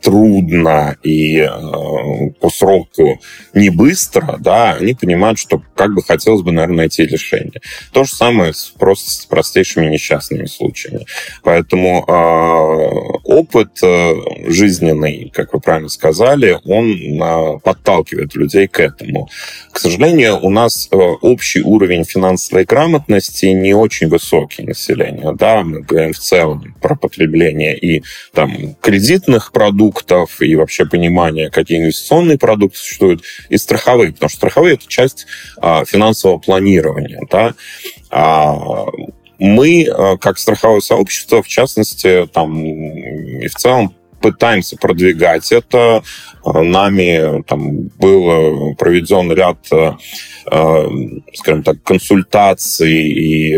трудно 0.00 0.96
и 1.02 1.38
э, 1.40 2.30
по 2.40 2.50
сроку 2.50 3.20
не 3.54 3.70
быстро, 3.70 4.36
да, 4.38 4.74
они 4.74 4.94
понимают, 4.94 5.38
что 5.38 5.62
как 5.74 5.94
бы 5.94 6.02
хотелось 6.02 6.42
бы, 6.42 6.52
наверное, 6.52 6.76
найти 6.76 7.04
решение. 7.04 7.60
То 7.92 8.04
же 8.04 8.10
самое 8.10 8.52
с, 8.52 8.72
просто 8.78 9.10
с 9.10 9.26
простейшими 9.26 9.86
несчастными 9.86 10.46
случаями. 10.46 11.06
Поэтому 11.42 12.04
э, 12.06 13.20
опыт 13.24 13.78
э, 13.82 14.14
жизненный, 14.46 15.30
как 15.34 15.52
вы 15.52 15.60
правильно 15.60 15.88
сказали, 15.88 16.58
он 16.64 16.92
э, 16.92 17.58
подталкивает 17.62 18.34
людей 18.34 18.68
к 18.68 18.80
этому. 18.80 19.28
К 19.72 19.78
сожалению, 19.78 20.38
у 20.42 20.50
нас 20.50 20.88
э, 20.90 20.96
общий 20.96 21.62
уровень 21.62 22.04
финансовой 22.04 22.64
грамотности 22.64 23.46
не 23.46 23.74
очень 23.74 24.08
высокий 24.08 24.62
населения. 24.62 25.32
Да, 25.32 25.62
мы 25.62 25.82
говорим 25.82 26.12
в 26.12 26.18
целом 26.18 26.74
про 26.80 26.96
потребление 26.96 27.76
и 27.76 28.02
там 28.32 28.74
кредитных 28.80 29.52
продуктов, 29.52 29.95
и 30.40 30.54
вообще 30.56 30.86
понимание, 30.86 31.50
какие 31.50 31.78
инвестиционные 31.78 32.38
продукты 32.38 32.78
существуют, 32.78 33.22
и 33.48 33.56
страховые, 33.56 34.12
потому 34.12 34.28
что 34.28 34.38
страховые 34.38 34.74
это 34.74 34.86
часть 34.88 35.26
а, 35.58 35.84
финансового 35.84 36.38
планирования. 36.38 37.20
Да? 37.30 37.54
А, 38.10 38.86
мы, 39.38 39.86
а, 39.88 40.16
как 40.16 40.38
страховое 40.38 40.80
сообщество, 40.80 41.42
в 41.42 41.48
частности, 41.48 42.26
там, 42.32 42.64
и 42.64 43.46
в 43.48 43.54
целом 43.54 43.94
пытаемся 44.20 44.76
продвигать 44.76 45.52
это. 45.52 46.02
А, 46.44 46.62
нами 46.62 47.42
там 47.42 47.88
был 47.98 48.74
проведен 48.76 49.32
ряд, 49.32 49.58
а, 50.50 50.88
скажем 51.34 51.62
так, 51.62 51.82
консультаций 51.82 53.08
и 53.08 53.54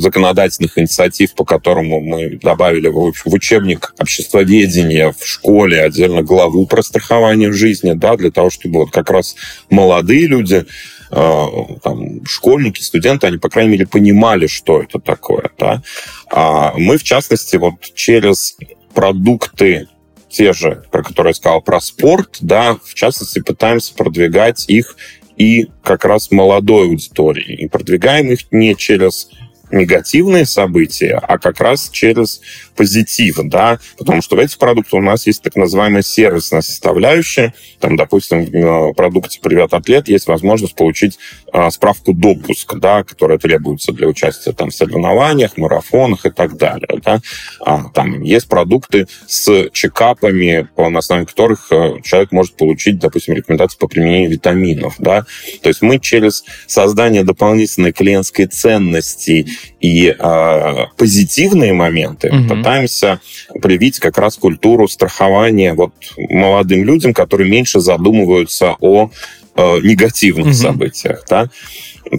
законодательных 0.00 0.78
инициатив, 0.78 1.34
по 1.34 1.44
которому 1.44 2.00
мы 2.00 2.38
добавили 2.42 2.88
в, 2.88 3.12
учебник 3.26 3.94
обществоведения 3.98 5.12
в 5.12 5.24
школе 5.24 5.82
отдельно 5.82 6.22
главу 6.22 6.66
про 6.66 6.82
страхование 6.82 7.52
жизни, 7.52 7.92
да, 7.92 8.16
для 8.16 8.30
того, 8.30 8.50
чтобы 8.50 8.80
вот 8.80 8.90
как 8.90 9.10
раз 9.10 9.36
молодые 9.70 10.26
люди 10.26 10.64
э, 11.10 11.46
там, 11.82 12.24
школьники, 12.24 12.80
студенты, 12.80 13.26
они, 13.26 13.38
по 13.38 13.48
крайней 13.48 13.72
мере, 13.72 13.86
понимали, 13.86 14.46
что 14.46 14.82
это 14.82 14.98
такое. 14.98 15.50
Да? 15.58 15.82
А 16.30 16.74
мы, 16.76 16.98
в 16.98 17.02
частности, 17.02 17.56
вот 17.56 17.74
через 17.94 18.56
продукты 18.94 19.88
те 20.28 20.52
же, 20.52 20.82
про 20.90 21.02
которые 21.04 21.30
я 21.30 21.34
сказал, 21.34 21.62
про 21.62 21.80
спорт, 21.80 22.38
да, 22.40 22.76
в 22.82 22.94
частности, 22.94 23.40
пытаемся 23.40 23.94
продвигать 23.94 24.64
их 24.68 24.96
и 25.36 25.68
как 25.82 26.04
раз 26.04 26.30
молодой 26.30 26.88
аудитории. 26.88 27.54
И 27.54 27.68
продвигаем 27.68 28.30
их 28.30 28.40
не 28.50 28.74
через 28.74 29.28
негативные 29.70 30.46
события, 30.46 31.20
а 31.22 31.38
как 31.38 31.60
раз 31.60 31.88
через 31.90 32.40
позитив, 32.74 33.38
да, 33.44 33.78
потому 33.96 34.22
что 34.22 34.36
в 34.36 34.38
этих 34.38 34.58
продуктах 34.58 34.94
у 34.94 35.02
нас 35.02 35.26
есть 35.26 35.42
так 35.42 35.56
называемая 35.56 36.02
сервисная 36.02 36.60
составляющая. 36.60 37.54
Там, 37.80 37.96
допустим, 37.96 38.44
в 38.44 38.92
продукте 38.94 39.38
«Привет, 39.42 39.72
атлет» 39.74 40.08
есть 40.08 40.26
возможность 40.26 40.74
получить 40.74 41.18
э, 41.52 41.70
справку 41.70 42.12
допуск, 42.12 42.74
да, 42.76 43.04
которая 43.04 43.38
требуется 43.38 43.92
для 43.92 44.08
участия 44.08 44.52
там, 44.52 44.70
в 44.70 44.74
соревнованиях, 44.74 45.56
марафонах 45.56 46.26
и 46.26 46.30
так 46.30 46.56
далее. 46.56 46.88
Да. 47.02 47.20
А, 47.60 47.84
там 47.92 48.22
есть 48.22 48.48
продукты 48.48 49.06
с 49.26 49.70
чекапами, 49.72 50.68
на 50.76 50.98
основе 50.98 51.26
которых 51.26 51.70
э, 51.70 52.00
человек 52.02 52.32
может 52.32 52.56
получить, 52.56 52.98
допустим, 52.98 53.34
рекомендации 53.34 53.78
по 53.78 53.88
применению 53.88 54.30
витаминов. 54.30 54.96
Да. 54.98 55.26
То 55.62 55.68
есть 55.68 55.82
мы 55.82 55.98
через 55.98 56.44
создание 56.66 57.24
дополнительной 57.24 57.92
клиентской 57.92 58.46
ценности 58.46 59.46
и 59.80 60.14
э, 60.18 60.86
позитивные 60.96 61.72
моменты 61.72 62.28
угу 62.28 62.63
пытаемся 62.64 63.20
привить 63.60 63.98
как 63.98 64.18
раз 64.18 64.36
культуру 64.36 64.88
страхования 64.88 65.74
вот 65.74 65.92
молодым 66.16 66.84
людям, 66.84 67.12
которые 67.12 67.50
меньше 67.50 67.80
задумываются 67.80 68.76
о 68.80 69.10
э, 69.56 69.78
негативных 69.80 70.46
угу. 70.46 70.54
событиях. 70.54 71.24
Да? 71.28 71.48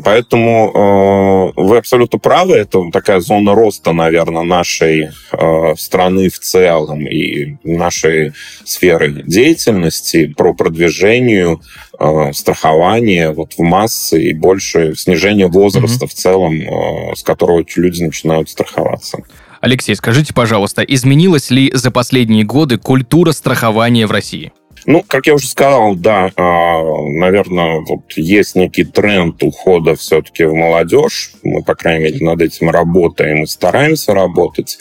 Поэтому 0.03 1.53
э, 1.55 1.61
вы 1.61 1.77
абсолютно 1.77 2.17
правы, 2.17 2.55
это 2.55 2.89
такая 2.91 3.19
зона 3.19 3.53
роста, 3.53 3.93
наверное, 3.93 4.43
нашей 4.43 5.09
э, 5.31 5.75
страны 5.77 6.29
в 6.29 6.39
целом 6.39 7.05
и 7.07 7.57
нашей 7.63 8.33
сферы 8.63 9.23
деятельности 9.23 10.33
про 10.35 10.53
продвижение 10.53 11.59
э, 11.99 12.33
страхования 12.33 13.31
вот 13.31 13.53
в 13.53 13.61
массы 13.61 14.23
и 14.23 14.33
больше 14.33 14.95
снижение 14.95 15.47
возраста 15.47 16.05
mm-hmm. 16.05 16.09
в 16.09 16.13
целом, 16.13 16.61
э, 16.61 17.15
с 17.15 17.21
которого 17.21 17.63
люди 17.75 18.03
начинают 18.03 18.49
страховаться. 18.49 19.19
Алексей, 19.65 19.95
скажите, 19.95 20.31
пожалуйста, 20.31 20.83
изменилась 20.83 21.49
ли 21.49 21.71
за 21.73 21.89
последние 21.89 22.43
годы 22.43 22.77
культура 22.77 23.31
страхования 23.31 24.05
в 24.05 24.11
России? 24.11 24.53
Ну, 24.85 25.03
как 25.07 25.25
я 25.25 25.33
уже 25.33 25.47
сказал, 25.47 25.95
да, 25.95 26.29
а, 26.35 26.83
наверное, 27.09 27.79
вот 27.79 28.11
есть 28.15 28.53
некий 28.53 28.83
тренд 28.83 29.41
ухода 29.41 29.95
все-таки 29.95 30.43
в 30.43 30.53
молодежь. 30.53 31.31
Мы, 31.41 31.63
по 31.63 31.73
крайней 31.73 32.03
мере, 32.03 32.23
над 32.23 32.43
этим 32.43 32.69
работаем 32.69 33.41
и 33.41 33.47
стараемся 33.47 34.13
работать. 34.13 34.77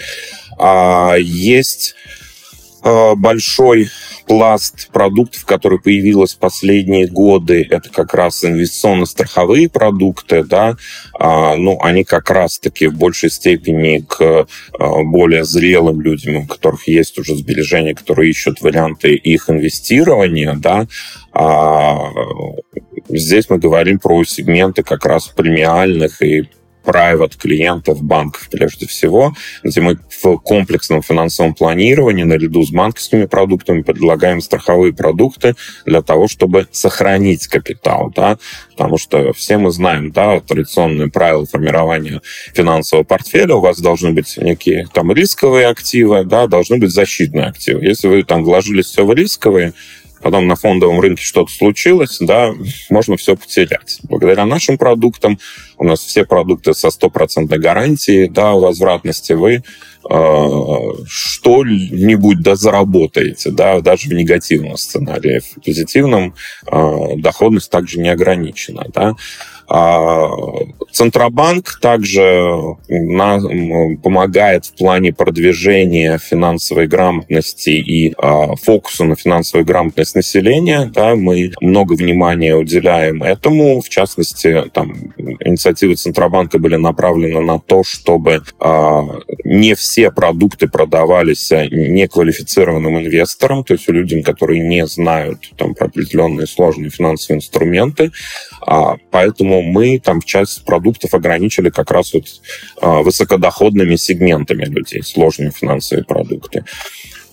А 0.58 1.14
есть 1.16 1.94
а, 2.82 3.14
большой 3.14 3.88
пласт 4.26 4.90
продуктов, 4.90 5.44
который 5.44 5.78
появилась 5.78 6.34
в 6.34 6.38
последние 6.38 7.06
годы, 7.06 7.66
это 7.68 7.90
как 7.90 8.14
раз 8.14 8.44
инвестиционно-страховые 8.44 9.68
продукты, 9.68 10.44
да, 10.44 10.76
а, 11.18 11.56
ну, 11.56 11.78
они 11.80 12.04
как 12.04 12.30
раз-таки 12.30 12.86
в 12.86 12.96
большей 12.96 13.30
степени 13.30 13.98
к 13.98 14.20
а, 14.78 15.02
более 15.04 15.44
зрелым 15.44 16.00
людям, 16.00 16.36
у 16.36 16.46
которых 16.46 16.88
есть 16.88 17.18
уже 17.18 17.36
сбережения, 17.36 17.94
которые 17.94 18.30
ищут 18.30 18.60
варианты 18.60 19.14
их 19.14 19.50
инвестирования, 19.50 20.54
да, 20.54 20.86
а 21.32 22.10
здесь 23.08 23.50
мы 23.50 23.58
говорим 23.58 23.98
про 23.98 24.24
сегменты 24.24 24.82
как 24.82 25.04
раз 25.04 25.26
премиальных 25.26 26.22
и 26.22 26.48
private 26.84 27.36
клиентов 27.38 28.02
банков 28.02 28.48
прежде 28.50 28.86
всего, 28.86 29.34
где 29.62 29.80
мы 29.80 29.98
в 30.22 30.36
комплексном 30.38 31.02
финансовом 31.02 31.54
планировании 31.54 32.24
наряду 32.24 32.62
с 32.64 32.70
банковскими 32.70 33.26
продуктами 33.26 33.82
предлагаем 33.82 34.40
страховые 34.40 34.92
продукты 34.92 35.54
для 35.86 36.02
того, 36.02 36.28
чтобы 36.28 36.68
сохранить 36.70 37.46
капитал, 37.46 38.12
да, 38.14 38.38
потому 38.72 38.98
что 38.98 39.32
все 39.32 39.58
мы 39.58 39.70
знаем, 39.70 40.12
да, 40.12 40.40
традиционные 40.40 41.08
правила 41.08 41.46
формирования 41.46 42.20
финансового 42.54 43.04
портфеля, 43.04 43.56
у 43.56 43.60
вас 43.60 43.80
должны 43.80 44.12
быть 44.12 44.36
некие 44.36 44.86
там 44.92 45.12
рисковые 45.12 45.66
активы, 45.68 46.24
да, 46.24 46.46
должны 46.46 46.78
быть 46.78 46.90
защитные 46.90 47.46
активы. 47.46 47.84
Если 47.84 48.08
вы 48.08 48.22
там 48.22 48.44
вложились 48.44 48.86
все 48.86 49.04
в 49.04 49.12
рисковые, 49.12 49.72
потом 50.24 50.46
на 50.46 50.56
фондовом 50.56 51.00
рынке 51.00 51.22
что-то 51.22 51.52
случилось, 51.52 52.16
да, 52.18 52.50
можно 52.88 53.18
все 53.18 53.36
потерять. 53.36 53.98
Благодаря 54.04 54.46
нашим 54.46 54.78
продуктам, 54.78 55.38
у 55.76 55.84
нас 55.84 56.00
все 56.00 56.24
продукты 56.24 56.72
со 56.72 56.88
стопроцентной 56.88 57.58
гарантией, 57.58 58.28
да, 58.28 58.54
возвратности, 58.54 59.34
вы 59.34 59.62
э, 60.10 60.48
что-нибудь 61.06 62.40
да 62.40 62.56
заработаете, 62.56 63.50
да, 63.50 63.82
даже 63.82 64.08
в 64.08 64.14
негативном 64.14 64.78
сценарии. 64.78 65.40
В 65.40 65.62
позитивном 65.62 66.34
э, 66.72 67.16
доходность 67.18 67.70
также 67.70 68.00
не 68.00 68.08
ограничена, 68.08 68.86
да. 68.94 69.16
А, 69.68 70.30
Центробанк 70.92 71.78
также 71.80 72.76
помогает 74.02 74.66
в 74.66 74.74
плане 74.76 75.12
продвижения 75.12 76.18
финансовой 76.18 76.86
грамотности 76.86 77.70
и 77.70 78.14
а, 78.18 78.54
фокуса 78.56 79.04
на 79.04 79.16
финансовую 79.16 79.66
грамотность 79.66 80.14
населения. 80.14 80.90
Да, 80.94 81.16
мы 81.16 81.52
много 81.60 81.94
внимания 81.94 82.54
уделяем 82.54 83.22
этому. 83.22 83.80
В 83.80 83.88
частности, 83.88 84.64
там, 84.72 85.12
инициативы 85.16 85.94
Центробанка 85.94 86.58
были 86.58 86.76
направлены 86.76 87.40
на 87.40 87.58
то, 87.58 87.82
чтобы 87.84 88.42
а, 88.60 89.04
не 89.44 89.74
все 89.74 90.10
продукты 90.10 90.68
продавались 90.68 91.50
неквалифицированным 91.50 92.98
инвесторам, 92.98 93.64
то 93.64 93.74
есть 93.74 93.88
людям, 93.88 94.22
которые 94.22 94.60
не 94.60 94.86
знают 94.86 95.52
там, 95.56 95.74
определенные 95.78 96.46
сложные 96.46 96.90
финансовые 96.90 97.38
инструменты. 97.38 98.12
А, 98.66 98.96
поэтому 99.10 99.62
мы 99.62 99.98
там 99.98 100.22
часть 100.22 100.64
продуктов 100.64 101.14
ограничили 101.14 101.70
как 101.70 101.90
раз 101.90 102.14
вот 102.14 102.24
а, 102.80 103.02
высокодоходными 103.02 103.96
сегментами 103.96 104.64
людей, 104.64 105.02
сложные 105.02 105.50
финансовые 105.50 106.04
продукты. 106.04 106.64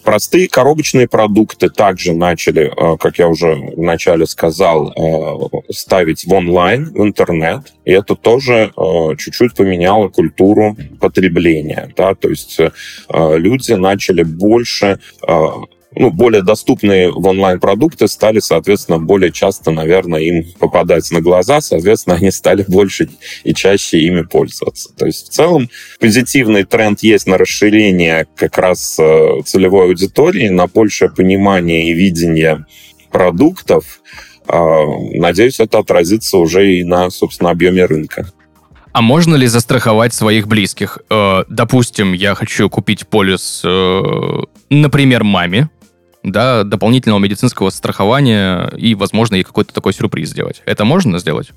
Простые 0.03 0.49
коробочные 0.49 1.07
продукты 1.07 1.69
также 1.69 2.13
начали, 2.13 2.71
а, 2.75 2.97
как 2.97 3.19
я 3.19 3.27
уже 3.27 3.53
вначале 3.53 4.25
сказал, 4.25 4.91
а, 4.97 5.71
ставить 5.71 6.25
в 6.25 6.33
онлайн, 6.33 6.91
в 6.91 7.03
интернет. 7.03 7.73
И 7.85 7.91
это 7.91 8.15
тоже 8.15 8.71
чуть-чуть 9.17 9.55
поменяло 9.55 10.09
культуру 10.09 10.75
потребления. 10.99 11.93
Да? 11.95 12.15
То 12.15 12.29
есть 12.29 12.59
люди 13.09 13.73
начали 13.73 14.23
больше 14.23 14.99
ну, 15.93 16.09
более 16.09 16.41
доступные 16.41 17.11
в 17.11 17.25
онлайн-продукты 17.27 18.07
стали, 18.07 18.39
соответственно, 18.39 18.97
более 18.97 19.31
часто, 19.31 19.71
наверное, 19.71 20.21
им 20.21 20.45
попадать 20.57 21.09
на 21.11 21.21
глаза, 21.21 21.59
соответственно, 21.59 22.15
они 22.15 22.31
стали 22.31 22.63
больше 22.67 23.09
и 23.43 23.53
чаще 23.53 23.99
ими 23.99 24.21
пользоваться. 24.21 24.93
То 24.95 25.05
есть, 25.05 25.27
в 25.27 25.29
целом, 25.31 25.69
позитивный 25.99 26.63
тренд 26.63 27.01
есть 27.01 27.27
на 27.27 27.37
расширение 27.37 28.25
как 28.35 28.57
раз 28.57 28.97
э, 28.99 29.41
целевой 29.45 29.87
аудитории, 29.87 30.47
на 30.47 30.67
большее 30.67 31.11
понимание 31.11 31.89
и 31.89 31.93
видение 31.93 32.65
продуктов. 33.11 34.01
А, 34.47 34.85
надеюсь, 35.13 35.59
это 35.59 35.79
отразится 35.79 36.37
уже 36.37 36.73
и 36.73 36.83
на, 36.85 37.09
собственно, 37.09 37.51
объеме 37.51 37.85
рынка. 37.85 38.31
А 38.93 39.01
можно 39.01 39.35
ли 39.35 39.47
застраховать 39.47 40.13
своих 40.13 40.47
близких? 40.47 40.99
Э, 41.09 41.43
допустим, 41.49 42.13
я 42.13 42.33
хочу 42.35 42.69
купить 42.69 43.07
полис, 43.07 43.61
э, 43.65 44.01
например, 44.69 45.23
маме, 45.25 45.69
да, 46.23 46.63
дополнительного 46.63 47.19
медицинского 47.19 47.69
страхования 47.69 48.71
и, 48.77 48.95
возможно, 48.95 49.35
ей 49.35 49.43
какой-то 49.43 49.73
такой 49.73 49.93
сюрприз 49.93 50.29
сделать. 50.29 50.61
Это 50.65 50.85
можно 50.85 51.19
сделать? 51.19 51.51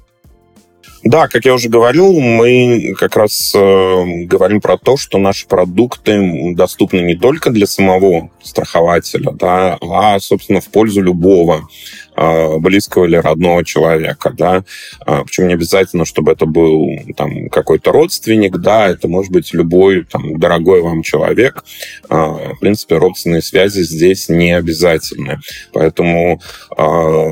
Да, 1.04 1.28
как 1.28 1.44
я 1.44 1.52
уже 1.52 1.68
говорил, 1.68 2.18
мы 2.18 2.94
как 2.98 3.16
раз 3.16 3.52
э, 3.54 4.04
говорим 4.24 4.62
про 4.62 4.78
то, 4.78 4.96
что 4.96 5.18
наши 5.18 5.46
продукты 5.46 6.54
доступны 6.54 7.00
не 7.00 7.14
только 7.14 7.50
для 7.50 7.66
самого 7.66 8.30
страхователя, 8.42 9.30
да, 9.32 9.76
а, 9.82 10.18
собственно, 10.18 10.62
в 10.62 10.68
пользу 10.68 11.02
любого 11.02 11.68
э, 12.16 12.58
близкого 12.58 13.04
или 13.04 13.16
родного 13.16 13.64
человека, 13.66 14.32
да. 14.36 14.64
Э, 15.06 15.22
причем 15.26 15.48
не 15.48 15.54
обязательно, 15.54 16.06
чтобы 16.06 16.32
это 16.32 16.46
был 16.46 16.88
там 17.16 17.50
какой-то 17.50 17.92
родственник, 17.92 18.56
да, 18.56 18.88
это 18.88 19.06
может 19.06 19.30
быть 19.30 19.52
любой 19.52 20.04
там 20.04 20.38
дорогой 20.38 20.80
вам 20.80 21.02
человек. 21.02 21.64
Э, 22.08 22.54
в 22.54 22.58
принципе, 22.60 22.96
родственные 22.96 23.42
связи 23.42 23.82
здесь 23.82 24.30
не 24.30 24.52
обязательны. 24.52 25.40
Поэтому 25.72 26.40
э, 26.76 27.30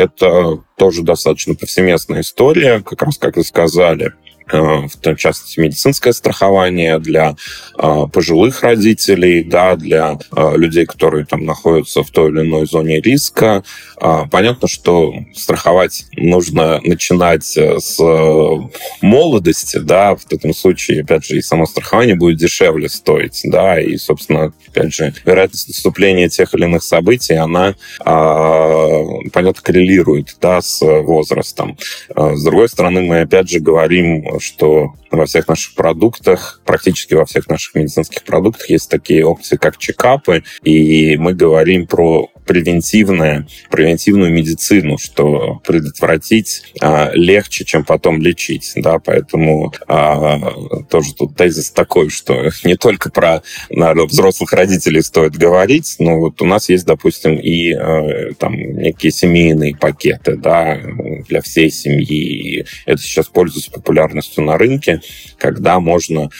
это 0.00 0.62
тоже 0.76 1.02
достаточно 1.02 1.54
повсеместная 1.54 2.20
история, 2.22 2.80
как 2.80 3.02
раз 3.02 3.18
как 3.18 3.36
вы 3.36 3.44
сказали. 3.44 4.12
Э, 4.52 4.86
в 4.86 5.16
частности, 5.16 5.60
медицинское 5.60 6.12
страхование 6.12 6.98
для 6.98 7.36
э, 7.78 8.06
пожилых 8.12 8.62
родителей, 8.62 9.44
да, 9.44 9.76
для 9.76 10.18
э, 10.34 10.56
людей, 10.56 10.86
которые 10.86 11.24
там 11.24 11.44
находятся 11.44 12.02
в 12.02 12.10
той 12.10 12.30
или 12.30 12.40
иной 12.40 12.66
зоне 12.66 13.00
риска. 13.00 13.62
Понятно, 14.30 14.66
что 14.66 15.12
страховать 15.34 16.06
нужно 16.16 16.80
начинать 16.82 17.44
с 17.44 17.98
молодости, 19.02 19.76
да, 19.76 20.16
в 20.16 20.32
этом 20.32 20.54
случае, 20.54 21.02
опять 21.02 21.26
же, 21.26 21.36
и 21.36 21.42
само 21.42 21.66
страхование 21.66 22.14
будет 22.14 22.38
дешевле 22.38 22.88
стоить, 22.88 23.42
да, 23.44 23.78
и, 23.78 23.98
собственно, 23.98 24.54
опять 24.68 24.94
же, 24.94 25.12
вероятность 25.26 25.68
наступления 25.68 26.30
тех 26.30 26.54
или 26.54 26.64
иных 26.64 26.82
событий, 26.82 27.34
она, 27.34 27.74
понятно, 28.02 29.62
коррелирует, 29.62 30.34
да, 30.40 30.62
с 30.62 30.80
возрастом. 30.80 31.76
С 32.16 32.42
другой 32.42 32.70
стороны, 32.70 33.02
мы, 33.02 33.20
опять 33.20 33.50
же, 33.50 33.60
говорим 33.60 34.39
что 34.40 34.94
во 35.10 35.26
всех 35.26 35.48
наших 35.48 35.74
продуктах, 35.74 36.60
практически 36.64 37.14
во 37.14 37.24
всех 37.24 37.48
наших 37.48 37.74
медицинских 37.74 38.24
продуктах 38.24 38.70
есть 38.70 38.90
такие 38.90 39.24
опции, 39.24 39.56
как 39.56 39.78
чекапы, 39.78 40.44
и 40.62 41.16
мы 41.16 41.34
говорим 41.34 41.86
про 41.86 42.28
превентивное, 42.50 43.46
превентивную 43.70 44.32
медицину, 44.32 44.98
что 44.98 45.62
предотвратить 45.64 46.64
а, 46.80 47.12
легче, 47.14 47.64
чем 47.64 47.84
потом 47.84 48.20
лечить, 48.20 48.72
да, 48.74 48.98
поэтому 48.98 49.72
а, 49.86 50.82
тоже 50.90 51.14
тут 51.14 51.36
тезис 51.36 51.70
такой, 51.70 52.10
что 52.10 52.50
не 52.64 52.74
только 52.74 53.08
про 53.12 53.44
наверное, 53.70 54.06
взрослых 54.06 54.52
родителей 54.52 55.00
стоит 55.02 55.36
говорить, 55.36 55.94
но 56.00 56.18
вот 56.18 56.42
у 56.42 56.44
нас 56.44 56.68
есть, 56.68 56.86
допустим, 56.86 57.36
и 57.36 57.72
а, 57.72 58.32
там 58.36 58.56
некие 58.56 59.12
семейные 59.12 59.76
пакеты, 59.76 60.34
да, 60.34 60.76
для 61.28 61.42
всей 61.42 61.70
семьи. 61.70 62.58
И 62.60 62.66
это 62.84 63.00
сейчас 63.00 63.28
пользуется 63.28 63.70
популярностью 63.70 64.42
на 64.42 64.58
рынке, 64.58 65.02
когда 65.38 65.78
можно 65.78 66.30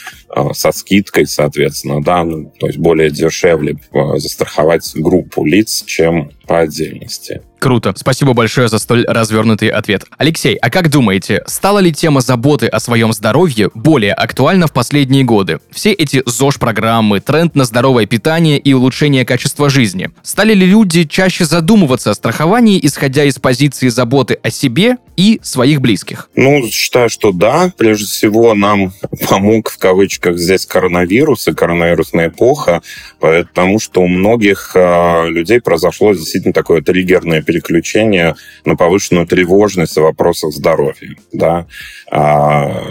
со 0.53 0.71
скидкой, 0.71 1.27
соответственно, 1.27 2.01
да, 2.01 2.23
ну, 2.23 2.51
то 2.59 2.67
есть 2.67 2.79
более 2.79 3.09
дешевле 3.09 3.77
а, 3.93 4.17
застраховать 4.17 4.91
группу 4.95 5.45
лиц, 5.45 5.83
чем 5.85 6.31
по 6.51 6.59
отдельности. 6.59 7.41
Круто. 7.59 7.93
Спасибо 7.95 8.33
большое 8.33 8.67
за 8.67 8.79
столь 8.79 9.05
развернутый 9.07 9.69
ответ. 9.69 10.03
Алексей, 10.17 10.55
а 10.55 10.71
как 10.71 10.89
думаете, 10.89 11.43
стала 11.45 11.77
ли 11.77 11.93
тема 11.93 12.19
заботы 12.19 12.65
о 12.65 12.79
своем 12.79 13.13
здоровье 13.13 13.69
более 13.75 14.13
актуальна 14.13 14.65
в 14.65 14.73
последние 14.73 15.23
годы? 15.23 15.59
Все 15.69 15.91
эти 15.91 16.23
ЗОЖ-программы, 16.25 17.19
тренд 17.19 17.53
на 17.53 17.63
здоровое 17.63 18.07
питание 18.07 18.57
и 18.57 18.73
улучшение 18.73 19.25
качества 19.25 19.69
жизни. 19.69 20.09
Стали 20.23 20.55
ли 20.55 20.65
люди 20.65 21.03
чаще 21.03 21.45
задумываться 21.45 22.09
о 22.09 22.15
страховании, 22.15 22.79
исходя 22.81 23.25
из 23.25 23.37
позиции 23.37 23.89
заботы 23.89 24.39
о 24.41 24.49
себе 24.49 24.97
и 25.15 25.39
своих 25.43 25.81
близких? 25.81 26.29
Ну, 26.35 26.67
считаю, 26.67 27.09
что 27.09 27.31
да. 27.31 27.71
Прежде 27.77 28.07
всего, 28.07 28.55
нам 28.55 28.91
помог 29.29 29.69
в 29.69 29.77
кавычках 29.77 30.39
здесь 30.39 30.65
коронавирус 30.65 31.47
и 31.47 31.53
коронавирусная 31.53 32.29
эпоха, 32.29 32.81
потому 33.19 33.79
что 33.79 34.01
у 34.01 34.07
многих 34.07 34.71
э, 34.73 35.29
людей 35.29 35.61
произошло 35.61 36.13
действительно 36.13 36.40
такое 36.53 36.81
триггерное 36.81 37.41
переключение 37.41 38.35
на 38.65 38.75
повышенную 38.75 39.27
тревожность 39.27 39.97
в 39.97 40.01
вопросах 40.01 40.51
здоровья. 40.51 41.15
Да? 41.31 41.67
А, 42.11 42.83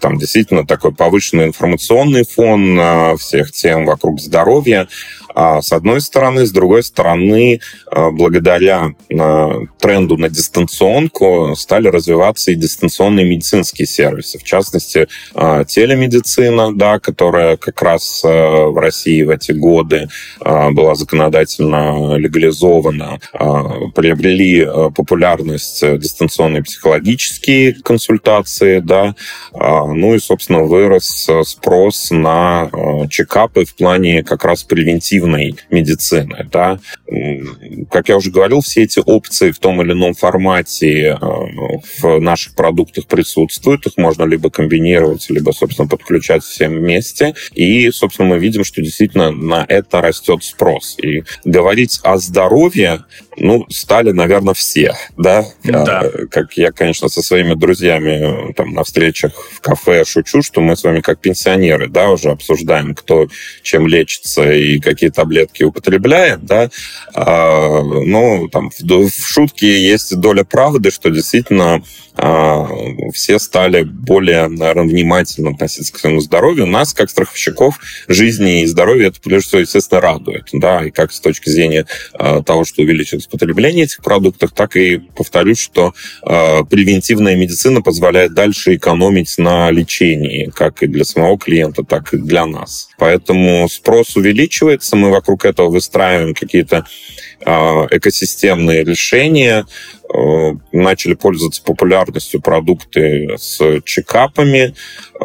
там 0.00 0.18
действительно 0.18 0.66
такой 0.66 0.92
повышенный 0.92 1.46
информационный 1.46 2.24
фон 2.24 3.16
всех 3.18 3.52
тем 3.52 3.86
вокруг 3.86 4.20
здоровья. 4.20 4.88
А 5.36 5.60
с 5.60 5.70
одной 5.70 6.00
стороны, 6.00 6.46
с 6.46 6.50
другой 6.50 6.82
стороны, 6.82 7.60
а, 7.90 8.10
благодаря 8.10 8.94
а, 9.12 9.60
тренду 9.78 10.16
на 10.16 10.30
дистанционку 10.30 11.52
стали 11.54 11.88
развиваться 11.88 12.52
и 12.52 12.54
дистанционные 12.54 13.26
медицинские 13.26 13.86
сервисы. 13.86 14.38
В 14.38 14.44
частности, 14.44 15.08
а, 15.34 15.64
телемедицина, 15.64 16.74
да, 16.74 16.98
которая 16.98 17.58
как 17.58 17.82
раз 17.82 18.22
в 18.24 18.80
России 18.80 19.22
в 19.24 19.30
эти 19.30 19.52
годы 19.52 20.08
была 20.40 20.94
законодательно 20.94 22.16
легализована, 22.16 22.75
приобрели 23.94 24.66
популярность 24.94 25.82
дистанционные 25.98 26.62
психологические 26.62 27.74
консультации, 27.74 28.80
да, 28.80 29.14
ну 29.52 30.14
и, 30.14 30.18
собственно, 30.18 30.62
вырос 30.62 31.28
спрос 31.44 32.10
на 32.10 32.70
чекапы 33.10 33.64
в 33.64 33.74
плане 33.74 34.22
как 34.22 34.44
раз 34.44 34.62
превентивной 34.64 35.56
медицины. 35.70 36.48
Да? 36.50 36.78
Как 37.90 38.08
я 38.08 38.16
уже 38.16 38.30
говорил, 38.30 38.60
все 38.60 38.82
эти 38.82 39.00
опции 39.04 39.50
в 39.50 39.58
том 39.58 39.80
или 39.82 39.92
ином 39.92 40.14
формате 40.14 41.18
э, 41.20 41.26
в 42.00 42.20
наших 42.20 42.54
продуктах 42.54 43.06
присутствуют. 43.06 43.86
Их 43.86 43.96
можно 43.96 44.24
либо 44.24 44.50
комбинировать, 44.50 45.28
либо, 45.30 45.52
собственно, 45.52 45.88
подключать 45.88 46.42
всем 46.42 46.74
вместе. 46.74 47.34
И, 47.52 47.90
собственно, 47.90 48.28
мы 48.30 48.38
видим, 48.38 48.64
что 48.64 48.82
действительно 48.82 49.30
на 49.30 49.64
это 49.68 50.00
растет 50.00 50.42
спрос. 50.42 50.96
И 51.02 51.24
говорить 51.44 52.00
о 52.02 52.18
здоровье 52.18 52.55
Peruvian, 52.56 53.04
ну, 53.38 53.66
стали, 53.68 54.12
наверное, 54.12 54.54
все, 54.54 54.94
да? 55.16 55.44
Да. 55.64 56.00
А, 56.00 56.26
как 56.30 56.54
я, 56.54 56.72
конечно, 56.72 57.08
со 57.08 57.22
своими 57.22 57.54
друзьями 57.54 58.52
там 58.54 58.72
на 58.72 58.84
встречах 58.84 59.32
в 59.34 59.60
кафе 59.60 60.04
шучу, 60.04 60.42
что 60.42 60.60
мы 60.60 60.76
с 60.76 60.84
вами 60.84 61.00
как 61.00 61.20
пенсионеры, 61.20 61.88
да, 61.88 62.10
уже 62.10 62.30
обсуждаем, 62.30 62.94
кто 62.94 63.28
чем 63.62 63.86
лечится 63.86 64.50
и 64.52 64.78
какие 64.78 65.10
таблетки 65.10 65.64
употребляет, 65.64 66.44
да. 66.44 66.70
А, 67.14 67.82
ну, 67.82 68.48
там 68.48 68.70
в, 68.70 68.80
в 68.80 69.28
шутке 69.28 69.86
есть 69.86 70.16
доля 70.16 70.44
правды, 70.44 70.90
что 70.90 71.10
действительно 71.10 71.82
а, 72.18 72.66
все 73.12 73.38
стали 73.38 73.82
более, 73.82 74.48
наверное, 74.48 74.84
внимательно 74.84 75.50
относиться 75.50 75.92
к 75.92 75.98
своему 75.98 76.20
здоровью. 76.20 76.66
Нас, 76.66 76.94
как 76.94 77.10
страховщиков, 77.10 77.78
жизни 78.08 78.62
и 78.62 78.66
здоровья 78.66 79.08
это, 79.08 79.20
прежде 79.20 79.48
всего, 79.48 79.60
естественно, 79.60 80.00
радует. 80.00 80.48
Да, 80.52 80.84
и 80.84 80.90
как 80.90 81.12
с 81.12 81.20
точки 81.20 81.50
зрения 81.50 81.86
а, 82.14 82.42
того, 82.42 82.64
что 82.64 82.82
увеличилось 82.82 83.25
потребление 83.28 83.84
этих 83.84 84.02
продуктов, 84.02 84.52
так 84.52 84.76
и 84.76 84.98
повторюсь, 84.98 85.58
что 85.58 85.94
а, 86.22 86.64
превентивная 86.64 87.36
медицина 87.36 87.82
позволяет 87.82 88.34
дальше 88.34 88.76
экономить 88.76 89.36
на 89.38 89.70
лечении, 89.70 90.50
как 90.54 90.82
и 90.82 90.86
для 90.86 91.04
самого 91.04 91.38
клиента, 91.38 91.82
так 91.82 92.14
и 92.14 92.18
для 92.18 92.46
нас. 92.46 92.88
Поэтому 92.98 93.68
спрос 93.68 94.16
увеличивается, 94.16 94.96
мы 94.96 95.10
вокруг 95.10 95.44
этого 95.44 95.68
выстраиваем 95.68 96.34
какие-то 96.34 96.86
экосистемные 97.38 98.82
решения, 98.82 99.66
Э, 99.66 99.95
начали 100.72 101.14
пользоваться 101.14 101.62
популярностью 101.62 102.40
продукты 102.40 103.36
с 103.38 103.80
чекапами. 103.84 104.74
Э, 105.18 105.24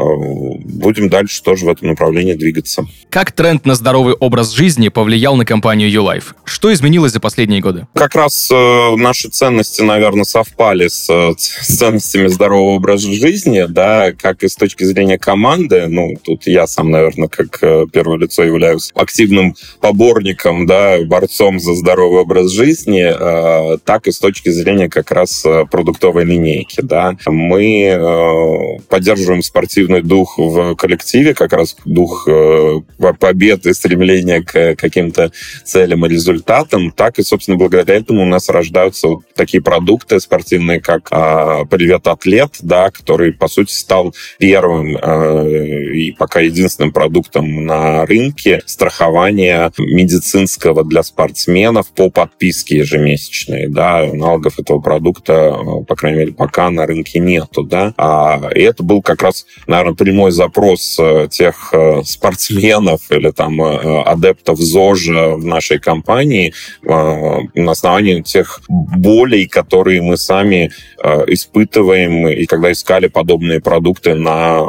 будем 0.66 1.10
дальше 1.10 1.44
тоже 1.44 1.66
в 1.66 1.70
этом 1.70 1.90
направлении 1.90 2.34
двигаться. 2.34 2.86
Как 3.10 3.32
тренд 3.32 3.66
на 3.66 3.76
здоровый 3.76 4.14
образ 4.14 4.52
жизни 4.52 4.90
повлиял 4.90 5.36
на 5.36 5.46
компанию 5.46 5.90
YouLife? 5.90 6.36
Что 6.46 6.74
изменилось 6.74 7.12
за 7.12 7.20
последние 7.20 7.62
годы? 7.62 7.88
Как 7.94 8.16
раз 8.16 8.50
э, 8.52 8.96
наши 8.96 9.30
ценности, 9.30 9.82
наверное, 9.82 10.24
совпали 10.24 10.88
с, 10.88 11.08
с 11.38 11.78
ценностями 11.78 12.28
здорового 12.28 12.76
образа 12.76 13.12
жизни, 13.12 13.66
да, 13.68 14.14
как 14.14 14.44
и 14.44 14.48
с 14.48 14.56
точки 14.56 14.84
зрения 14.84 15.18
команды. 15.18 15.88
Ну, 15.88 16.16
тут 16.24 16.48
я 16.48 16.68
сам, 16.68 16.92
наверное, 16.92 17.28
как 17.28 17.60
первое 17.92 18.18
лицо 18.18 18.44
являюсь 18.44 18.92
активным 18.96 19.56
поборником, 19.80 20.66
да, 20.66 20.98
борцом 21.04 21.60
за 21.60 21.76
здоровый 21.76 22.22
образ 22.22 22.52
жизни, 22.52 23.12
так 23.84 24.08
и 24.08 24.12
с 24.12 24.20
точки 24.20 24.50
зрения 24.50 24.71
зрения 24.72 24.90
как 24.90 25.12
раз 25.12 25.46
э, 25.46 25.66
продуктовой 25.70 26.24
линейки. 26.26 26.82
Да. 26.82 27.16
Мы 27.26 27.88
э, 27.88 28.80
поддерживаем 28.90 29.44
спортивный 29.44 30.02
дух 30.02 30.38
в 30.38 30.76
коллективе, 30.76 31.34
как 31.34 31.54
раз 31.54 31.76
дух 31.86 32.28
э, 32.28 32.82
побед 33.20 33.66
и 33.66 33.74
стремления 33.74 34.42
к 34.42 34.76
каким-то 34.76 35.32
целям 35.66 36.06
и 36.06 36.10
результатам. 36.10 36.92
Так 36.92 37.20
и, 37.20 37.24
собственно, 37.24 37.58
благодаря 37.58 38.00
этому 38.00 38.24
у 38.24 38.26
нас 38.26 38.50
рождаются 38.50 39.08
вот 39.08 39.24
такие 39.36 39.62
продукты 39.62 40.20
спортивные, 40.20 40.80
как 40.80 41.10
«Привет, 41.10 42.08
атлет», 42.08 42.58
да, 42.62 42.90
который, 42.92 43.34
по 43.34 43.48
сути, 43.48 43.74
стал 43.74 44.14
первым 44.38 44.98
и 44.98 46.12
пока 46.12 46.40
единственным 46.42 46.92
продуктом 46.92 47.66
на 47.66 48.06
рынке 48.06 48.62
страхования 48.66 49.72
медицинского 49.78 50.84
для 50.84 51.04
спортсменов 51.04 51.92
по 51.92 52.10
подписке 52.10 52.78
ежемесячной. 52.78 53.68
Да, 53.68 54.00
аналогов 54.00 54.60
этого 54.62 54.80
продукта, 54.80 55.34
э, 55.34 55.84
по 55.86 55.96
крайней 55.96 56.20
мере, 56.20 56.34
пока 56.34 56.70
на 56.70 56.86
рынке 56.86 57.20
нету, 57.20 57.64
да. 57.64 57.94
А, 57.98 58.50
и 58.54 58.62
это 58.62 58.84
был 58.84 59.02
как 59.02 59.22
раз, 59.22 59.46
наверное, 59.68 59.96
прямой 59.96 60.32
запрос 60.32 60.98
э, 61.00 61.28
тех 61.30 61.74
э, 61.74 62.02
спортсменов 62.04 63.12
или 63.12 63.32
там 63.32 63.62
адептов 63.62 64.60
ЗОЖа 64.60 65.36
в 65.36 65.46
нашей 65.46 65.80
компании 65.80 66.54
на 66.84 67.72
основании 67.72 68.22
тех 68.22 68.62
болей, 68.68 69.48
которые 69.48 70.02
мы 70.02 70.18
сами 70.18 70.72
испытываем, 71.28 72.28
и 72.28 72.46
когда 72.46 72.72
искали 72.72 73.08
подобные 73.08 73.60
продукты 73.60 74.16
на 74.16 74.62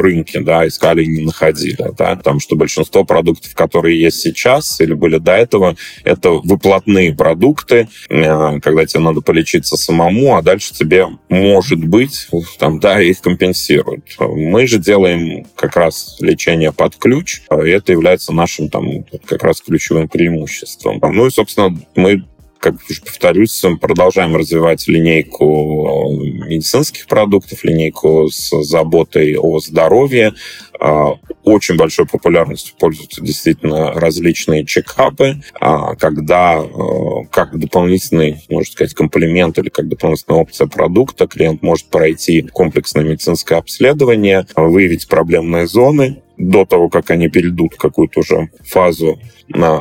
рынке, 0.00 0.40
да, 0.40 0.66
искали 0.66 1.04
и 1.04 1.08
не 1.08 1.24
находили, 1.24 1.92
да, 1.96 2.16
потому 2.16 2.40
что 2.40 2.56
большинство 2.56 3.04
продуктов, 3.04 3.54
которые 3.54 4.00
есть 4.00 4.20
сейчас 4.20 4.80
или 4.80 4.94
были 4.94 5.18
до 5.18 5.32
этого, 5.32 5.76
это 6.04 6.30
выплатные 6.30 7.14
продукты, 7.14 7.88
когда 8.08 8.86
тебе 8.86 9.00
надо 9.00 9.20
полечиться 9.28 9.76
самому, 9.76 10.36
а 10.36 10.42
дальше 10.42 10.72
тебе, 10.72 11.06
может 11.28 11.84
быть, 11.84 12.28
там, 12.58 12.80
да, 12.80 12.98
их 13.02 13.20
компенсируют. 13.20 14.04
Мы 14.18 14.66
же 14.66 14.78
делаем 14.78 15.44
как 15.54 15.76
раз 15.76 16.16
лечение 16.20 16.72
под 16.72 16.96
ключ, 16.96 17.42
и 17.50 17.68
это 17.68 17.92
является 17.92 18.32
нашим 18.32 18.70
там 18.70 19.04
как 19.26 19.42
раз 19.42 19.60
ключевым 19.60 20.08
преимуществом. 20.08 20.98
Ну 21.02 21.26
и, 21.26 21.30
собственно, 21.30 21.78
мы 21.94 22.24
как 22.58 22.74
повторюсь, 23.04 23.64
продолжаем 23.80 24.36
развивать 24.36 24.86
линейку 24.88 26.10
медицинских 26.46 27.06
продуктов, 27.06 27.64
линейку 27.64 28.28
с 28.30 28.50
заботой 28.62 29.36
о 29.36 29.60
здоровье. 29.60 30.34
А, 30.80 31.14
очень 31.44 31.76
большой 31.76 32.06
популярностью 32.06 32.74
пользуются 32.78 33.22
действительно 33.22 33.92
различные 33.92 34.64
чекапы, 34.64 35.40
а, 35.60 35.94
когда 35.96 36.58
э, 36.58 37.24
как 37.30 37.58
дополнительный, 37.58 38.44
можно 38.48 38.70
сказать, 38.70 38.94
комплимент 38.94 39.58
или 39.58 39.68
как 39.68 39.88
дополнительная 39.88 40.40
опция 40.40 40.66
продукта 40.66 41.26
клиент 41.26 41.62
может 41.62 41.86
пройти 41.86 42.42
комплексное 42.42 43.04
медицинское 43.04 43.56
обследование, 43.56 44.46
выявить 44.56 45.08
проблемные 45.08 45.66
зоны, 45.66 46.22
до 46.38 46.64
того, 46.64 46.88
как 46.88 47.10
они 47.10 47.28
перейдут 47.28 47.74
в 47.74 47.78
какую-то 47.78 48.20
уже 48.20 48.50
фазу 48.64 49.18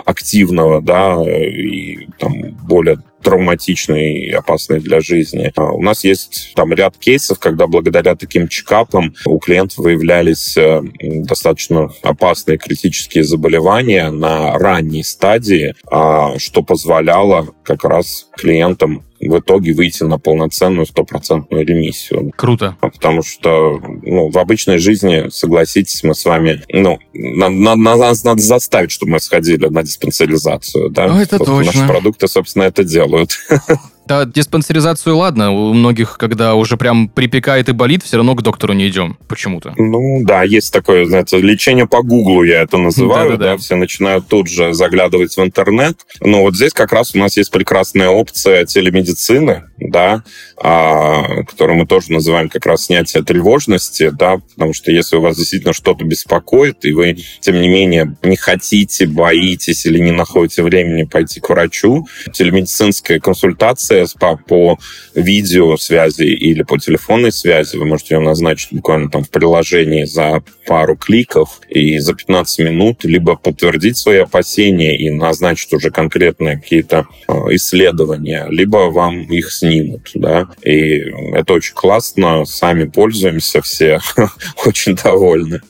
активного, 0.05 0.81
да, 0.81 1.21
и 1.23 2.07
там 2.19 2.33
более 2.67 2.97
травматичные 3.21 4.27
и 4.27 4.31
опасные 4.31 4.79
для 4.79 5.01
жизни. 5.01 5.51
А 5.55 5.71
у 5.73 5.81
нас 5.81 6.03
есть 6.03 6.53
там 6.55 6.73
ряд 6.73 6.97
кейсов, 6.97 7.39
когда 7.39 7.67
благодаря 7.67 8.15
таким 8.15 8.47
чекапам 8.47 9.13
у 9.25 9.37
клиентов 9.39 9.79
выявлялись 9.79 10.55
э, 10.57 10.81
достаточно 10.99 11.91
опасные 12.03 12.57
критические 12.57 13.23
заболевания 13.23 14.11
на 14.11 14.57
ранней 14.57 15.03
стадии, 15.03 15.75
а, 15.91 16.39
что 16.39 16.63
позволяло 16.63 17.47
как 17.63 17.83
раз 17.83 18.29
клиентам 18.37 19.03
в 19.19 19.39
итоге 19.39 19.73
выйти 19.73 20.03
на 20.03 20.19
полноценную 20.19 20.85
стопроцентную 20.85 21.65
ремиссию. 21.65 22.31
Круто. 22.35 22.77
А 22.81 22.89
потому 22.89 23.23
что 23.23 23.79
ну, 24.03 24.29
в 24.29 24.37
обычной 24.37 24.77
жизни, 24.77 25.29
согласитесь, 25.29 26.03
мы 26.03 26.13
с 26.13 26.25
вами, 26.25 26.61
ну, 26.69 26.99
на, 27.13 27.49
на, 27.49 27.75
на, 27.75 27.95
нас 27.95 28.23
надо 28.23 28.41
заставить, 28.41 28.91
чтобы 28.91 29.13
мы 29.13 29.19
сходили 29.19 29.67
на 29.67 29.83
диспансеризацию. 29.83 30.89
Да? 30.89 31.07
Ну, 31.07 31.19
это 31.19 31.37
вот 31.37 31.45
точно. 31.45 31.73
Наши 31.73 31.87
продукты, 31.87 32.27
собственно, 32.27 32.63
это 32.63 32.83
делают. 32.83 33.37
Да, 34.07 34.25
диспансеризацию 34.25 35.17
ладно, 35.17 35.51
у 35.51 35.73
многих, 35.73 36.17
когда 36.17 36.55
уже 36.55 36.77
прям 36.77 37.09
припекает 37.09 37.67
и 37.69 37.73
болит, 37.73 38.03
все 38.03 38.17
равно 38.17 38.35
к 38.35 38.41
доктору 38.41 38.73
не 38.73 38.87
идем 38.87 39.17
почему-то. 39.27 39.73
Ну 39.77 40.23
да, 40.23 40.43
есть 40.43 40.71
такое, 40.71 41.05
знаете, 41.05 41.39
лечение 41.39 41.87
по 41.87 42.01
гуглу 42.01 42.43
я 42.43 42.61
это 42.61 42.77
называю, 42.77 43.31
да, 43.31 43.37
да, 43.37 43.51
да. 43.51 43.57
все 43.57 43.75
начинают 43.75 44.27
тут 44.27 44.47
же 44.47 44.73
заглядывать 44.73 45.35
в 45.35 45.43
интернет. 45.43 45.97
Но 46.21 46.41
вот 46.41 46.55
здесь 46.55 46.71
как 46.71 46.93
раз 46.93 47.13
у 47.15 47.17
нас 47.17 47.35
есть 47.35 47.51
прекрасная 47.51 48.09
опция 48.09 48.65
телемедицины, 48.65 49.63
да, 49.77 50.23
а, 50.59 51.43
мы 51.59 51.85
тоже 51.85 52.11
называем 52.11 52.49
как 52.49 52.65
раз 52.65 52.85
снятие 52.85 53.23
тревожности, 53.23 54.09
да, 54.09 54.39
потому 54.55 54.73
что 54.73 54.91
если 54.91 55.17
у 55.17 55.21
вас 55.21 55.37
действительно 55.37 55.73
что-то 55.73 56.03
беспокоит, 56.03 56.83
и 56.83 56.93
вы, 56.93 57.17
тем 57.41 57.61
не 57.61 57.67
менее, 57.67 58.17
не 58.23 58.35
хотите, 58.35 59.05
боитесь 59.05 59.85
или 59.85 59.99
не 59.99 60.11
находите 60.11 60.63
времени 60.63 61.03
пойти 61.03 61.39
к 61.39 61.49
врачу, 61.49 62.07
телемедицинская 62.33 63.19
консультация 63.19 64.07
по, 64.19 64.37
по 64.37 64.79
видеосвязи 65.13 66.23
или 66.23 66.63
по 66.63 66.79
телефонной 66.79 67.31
связи. 67.31 67.77
Вы 67.77 67.85
можете 67.85 68.15
ее 68.15 68.21
назначить 68.21 68.73
буквально 68.73 69.11
там 69.11 69.23
в 69.23 69.29
приложении 69.29 70.05
за 70.05 70.41
пару 70.65 70.97
кликов 70.97 71.61
и 71.69 71.99
за 71.99 72.15
15 72.15 72.59
минут 72.59 73.03
либо 73.03 73.35
подтвердить 73.35 73.97
свои 73.97 74.17
опасения 74.17 74.97
и 74.97 75.09
назначить 75.09 75.73
уже 75.73 75.91
конкретные 75.91 76.57
какие-то 76.57 77.07
э, 77.27 77.33
исследования, 77.51 78.47
либо 78.49 78.89
вам 78.89 79.21
их 79.23 79.51
снимут. 79.51 80.11
Да? 80.15 80.46
И 80.63 80.99
это 81.33 81.53
очень 81.53 81.73
классно, 81.73 82.45
сами 82.45 82.85
пользуемся 82.85 83.61
все, 83.61 83.99
очень 84.65 84.95
довольны. 84.95 85.61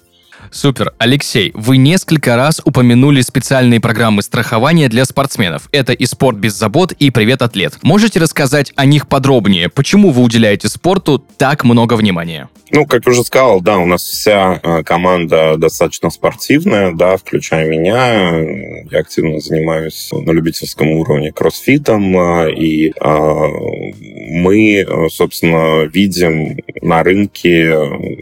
Супер. 0.51 0.93
Алексей, 0.97 1.51
вы 1.53 1.77
несколько 1.77 2.35
раз 2.35 2.61
упомянули 2.63 3.21
специальные 3.21 3.79
программы 3.79 4.21
страхования 4.21 4.89
для 4.89 5.05
спортсменов. 5.05 5.69
Это 5.71 5.93
и 5.93 6.05
«Спорт 6.05 6.37
без 6.37 6.53
забот», 6.53 6.91
и 6.93 7.11
«Привет, 7.11 7.41
атлет». 7.41 7.77
Можете 7.83 8.19
рассказать 8.19 8.73
о 8.75 8.85
них 8.85 9.07
подробнее? 9.07 9.69
Почему 9.69 10.11
вы 10.11 10.23
уделяете 10.23 10.69
спорту 10.69 11.19
так 11.37 11.63
много 11.63 11.95
внимания? 11.95 12.49
Ну, 12.69 12.85
как 12.85 13.07
уже 13.07 13.23
сказал, 13.23 13.61
да, 13.61 13.77
у 13.77 13.85
нас 13.85 14.03
вся 14.03 14.59
э, 14.61 14.83
команда 14.83 15.55
достаточно 15.57 16.09
спортивная, 16.09 16.91
да, 16.93 17.15
включая 17.15 17.69
меня. 17.69 18.39
Я 18.91 18.99
активно 18.99 19.39
занимаюсь 19.39 20.09
на 20.11 20.31
любительском 20.31 20.89
уровне 20.89 21.31
кроссфитом, 21.31 22.17
э, 22.17 22.51
и 22.53 22.89
э, 22.89 23.47
мы, 24.31 24.85
собственно, 25.09 25.85
видим 25.85 26.57
на 26.81 27.03
рынке 27.03 27.73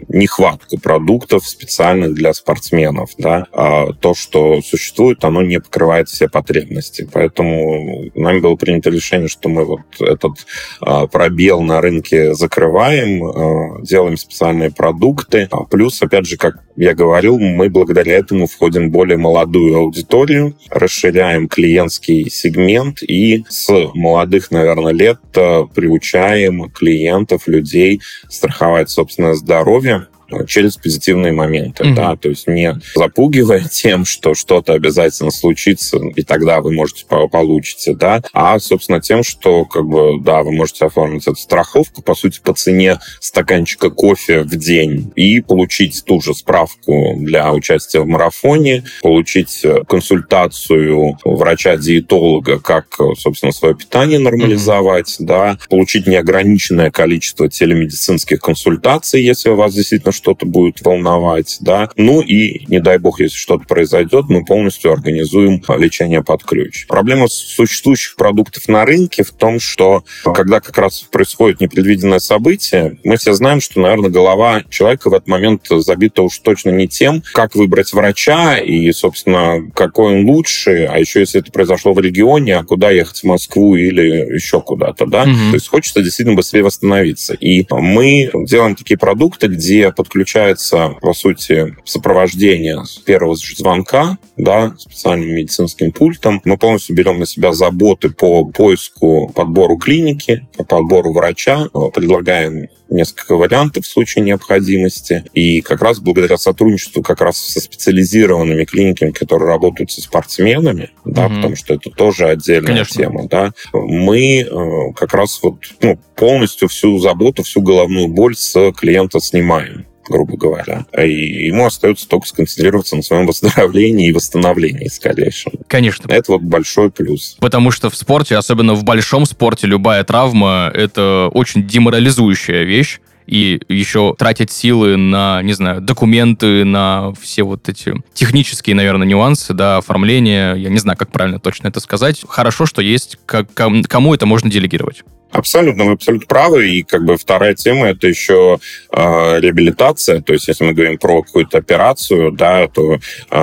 нехватку 0.08 0.78
продуктов 0.78 1.46
специальных 1.46 2.14
для 2.16 2.34
спортсменов. 2.34 3.10
Да? 3.18 3.46
А 3.52 3.92
то, 3.92 4.14
что 4.14 4.60
существует, 4.62 5.24
оно 5.24 5.42
не 5.42 5.60
покрывает 5.60 6.08
все 6.08 6.28
потребности. 6.28 7.08
Поэтому 7.12 8.10
нами 8.14 8.40
было 8.40 8.56
принято 8.56 8.90
решение, 8.90 9.28
что 9.28 9.48
мы 9.48 9.64
вот 9.64 9.80
этот 10.00 10.46
а, 10.80 11.06
пробел 11.06 11.60
на 11.60 11.80
рынке 11.80 12.34
закрываем, 12.34 13.24
а, 13.24 13.82
делаем 13.82 14.16
специальные 14.16 14.72
продукты. 14.72 15.48
А 15.50 15.64
плюс, 15.64 16.02
опять 16.02 16.26
же, 16.26 16.36
как 16.36 16.64
я 16.76 16.94
говорил, 16.94 17.38
мы 17.38 17.68
благодаря 17.68 18.14
этому 18.14 18.46
входим 18.46 18.88
в 18.88 18.92
более 18.92 19.16
молодую 19.16 19.76
аудиторию, 19.76 20.56
расширяем 20.70 21.48
клиентский 21.48 22.28
сегмент 22.30 23.02
и 23.02 23.44
с 23.48 23.68
молодых, 23.94 24.50
наверное, 24.50 24.92
лет 24.92 25.20
приучаем 25.32 26.70
клиентов, 26.70 27.46
людей 27.46 28.00
страховать 28.28 28.90
собственное 28.90 29.34
здоровье 29.34 30.06
через 30.46 30.76
позитивные 30.76 31.32
моменты, 31.32 31.84
mm-hmm. 31.84 31.94
да, 31.94 32.16
то 32.16 32.28
есть 32.28 32.46
не 32.46 32.74
запугивая 32.94 33.64
тем, 33.70 34.04
что 34.04 34.34
что-то 34.34 34.72
обязательно 34.72 35.30
случится, 35.30 35.98
и 35.98 36.22
тогда 36.22 36.60
вы 36.60 36.72
можете 36.72 37.04
получите, 37.06 37.94
да, 37.94 38.22
а, 38.32 38.58
собственно, 38.58 39.00
тем, 39.00 39.22
что, 39.22 39.64
как 39.64 39.86
бы, 39.86 40.20
да, 40.20 40.42
вы 40.42 40.52
можете 40.52 40.86
оформить 40.86 41.26
эту 41.26 41.36
страховку, 41.36 42.02
по 42.02 42.14
сути, 42.14 42.40
по 42.42 42.52
цене 42.54 42.98
стаканчика 43.20 43.90
кофе 43.90 44.42
в 44.42 44.56
день 44.56 45.12
и 45.16 45.40
получить 45.40 46.04
ту 46.04 46.20
же 46.20 46.34
справку 46.34 47.14
для 47.18 47.52
участия 47.52 48.00
в 48.00 48.06
марафоне, 48.06 48.84
получить 49.02 49.64
консультацию 49.88 51.18
врача-диетолога, 51.24 52.58
как, 52.60 52.98
собственно, 53.18 53.52
свое 53.52 53.74
питание 53.74 54.18
нормализовать, 54.18 55.16
mm-hmm. 55.20 55.26
да, 55.26 55.58
получить 55.68 56.06
неограниченное 56.06 56.90
количество 56.90 57.48
телемедицинских 57.48 58.40
консультаций, 58.40 59.22
если 59.22 59.50
у 59.50 59.56
вас 59.56 59.74
действительно 59.74 60.12
что-то 60.16 60.46
будет 60.46 60.80
волновать, 60.82 61.58
да. 61.60 61.90
Ну 61.96 62.20
и, 62.20 62.66
не 62.66 62.80
дай 62.80 62.98
бог, 62.98 63.20
если 63.20 63.36
что-то 63.36 63.64
произойдет, 63.66 64.26
мы 64.28 64.44
полностью 64.44 64.92
организуем 64.92 65.62
лечение 65.76 66.22
под 66.22 66.42
ключ. 66.44 66.86
Проблема 66.86 67.28
существующих 67.28 68.16
продуктов 68.16 68.68
на 68.68 68.84
рынке 68.84 69.22
в 69.22 69.32
том, 69.32 69.60
что 69.60 70.04
когда 70.34 70.60
как 70.60 70.78
раз 70.78 71.02
происходит 71.02 71.60
непредвиденное 71.60 72.18
событие, 72.18 72.98
мы 73.04 73.16
все 73.16 73.32
знаем, 73.34 73.60
что, 73.60 73.80
наверное, 73.80 74.10
голова 74.10 74.62
человека 74.70 75.10
в 75.10 75.14
этот 75.14 75.28
момент 75.28 75.66
забита 75.68 76.22
уж 76.22 76.38
точно 76.38 76.70
не 76.70 76.88
тем, 76.88 77.22
как 77.32 77.54
выбрать 77.54 77.92
врача 77.92 78.58
и, 78.58 78.90
собственно, 78.92 79.70
какой 79.74 80.14
он 80.14 80.26
лучше, 80.26 80.88
а 80.90 80.98
еще 80.98 81.20
если 81.20 81.40
это 81.40 81.52
произошло 81.52 81.92
в 81.92 82.00
регионе, 82.00 82.56
а 82.56 82.64
куда 82.64 82.90
ехать 82.90 83.20
в 83.20 83.24
Москву 83.24 83.76
или 83.76 84.34
еще 84.34 84.60
куда-то, 84.60 85.06
да. 85.06 85.22
Угу. 85.22 85.50
То 85.50 85.54
есть 85.54 85.68
хочется 85.68 86.02
действительно 86.02 86.36
быстрее 86.36 86.62
восстановиться. 86.62 87.34
И 87.34 87.66
мы 87.70 88.30
делаем 88.34 88.74
такие 88.74 88.98
продукты, 88.98 89.48
где 89.48 89.92
под 89.92 90.05
подключается, 90.06 90.94
по 91.00 91.12
сути, 91.12 91.76
сопровождение 91.84 92.82
первого 93.04 93.34
звонка, 93.36 94.18
да, 94.36 94.74
специальным 94.78 95.34
медицинским 95.34 95.92
пультом. 95.92 96.40
Мы 96.44 96.56
полностью 96.56 96.94
берем 96.96 97.18
на 97.18 97.26
себя 97.26 97.52
заботы 97.52 98.10
по 98.10 98.44
поиску, 98.44 99.30
подбору 99.34 99.76
клиники, 99.76 100.46
по 100.56 100.64
подбору 100.64 101.12
врача, 101.12 101.68
предлагаем 101.94 102.68
несколько 102.88 103.34
вариантов 103.36 103.84
в 103.84 103.88
случае 103.88 104.24
необходимости. 104.24 105.24
И 105.34 105.60
как 105.60 105.82
раз 105.82 105.98
благодаря 105.98 106.38
сотрудничеству 106.38 107.02
как 107.02 107.20
раз 107.20 107.36
со 107.38 107.60
специализированными 107.60 108.64
клиниками, 108.64 109.10
которые 109.10 109.48
работают 109.48 109.90
со 109.90 110.00
спортсменами, 110.00 110.90
да, 111.04 111.26
угу. 111.26 111.34
потому 111.34 111.56
что 111.56 111.74
это 111.74 111.90
тоже 111.90 112.28
отдельная 112.28 112.68
Конечно. 112.68 113.02
тема, 113.02 113.28
да, 113.28 113.52
мы 113.72 114.40
э, 114.40 114.92
как 114.94 115.14
раз 115.14 115.40
вот 115.42 115.56
ну, 115.80 115.98
полностью 116.14 116.68
всю 116.68 116.98
заботу, 116.98 117.42
всю 117.42 117.60
головную 117.60 118.08
боль 118.08 118.36
с 118.36 118.72
клиента 118.72 119.20
снимаем 119.20 119.86
грубо 120.08 120.36
говоря. 120.36 120.86
И 120.96 121.46
ему 121.46 121.66
остается 121.66 122.08
только 122.08 122.26
сконцентрироваться 122.26 122.96
на 122.96 123.02
своем 123.02 123.26
выздоровлении 123.26 124.08
и 124.08 124.12
восстановлении 124.12 124.88
скорейшем. 124.88 125.52
Конечно. 125.66 126.10
Это 126.10 126.32
вот 126.32 126.42
большой 126.42 126.90
плюс. 126.90 127.36
Потому 127.40 127.70
что 127.70 127.90
в 127.90 127.96
спорте, 127.96 128.36
особенно 128.36 128.74
в 128.74 128.84
большом 128.84 129.26
спорте, 129.26 129.66
любая 129.66 130.04
травма— 130.04 130.70
это 130.74 131.30
очень 131.32 131.66
деморализующая 131.66 132.62
вещь 132.62 133.00
и 133.26 133.60
еще 133.68 134.14
тратить 134.16 134.52
силы 134.52 134.96
на, 134.96 135.42
не 135.42 135.52
знаю, 135.52 135.80
документы, 135.80 136.64
на 136.64 137.12
все 137.20 137.42
вот 137.42 137.68
эти 137.68 137.94
технические, 138.14 138.76
наверное, 138.76 139.06
нюансы, 139.06 139.52
да, 139.52 139.78
оформление, 139.78 140.54
я 140.56 140.68
не 140.68 140.78
знаю, 140.78 140.96
как 140.96 141.10
правильно 141.10 141.40
точно 141.40 141.68
это 141.68 141.80
сказать. 141.80 142.22
Хорошо, 142.28 142.66
что 142.66 142.82
есть, 142.82 143.18
как, 143.26 143.52
кому 143.52 144.14
это 144.14 144.26
можно 144.26 144.48
делегировать. 144.48 145.02
Абсолютно, 145.36 145.84
вы 145.84 145.92
абсолютно 145.92 146.26
правы. 146.26 146.70
И 146.70 146.82
как 146.82 147.04
бы 147.04 147.18
вторая 147.18 147.54
тема 147.54 147.88
это 147.88 148.08
еще 148.08 148.58
э, 148.90 149.40
реабилитация. 149.40 150.22
То 150.22 150.32
есть, 150.32 150.48
если 150.48 150.64
мы 150.64 150.72
говорим 150.72 150.96
про 150.96 151.22
какую-то 151.22 151.58
операцию, 151.58 152.32
да, 152.32 152.66
то 152.68 152.94
э, 152.94 153.38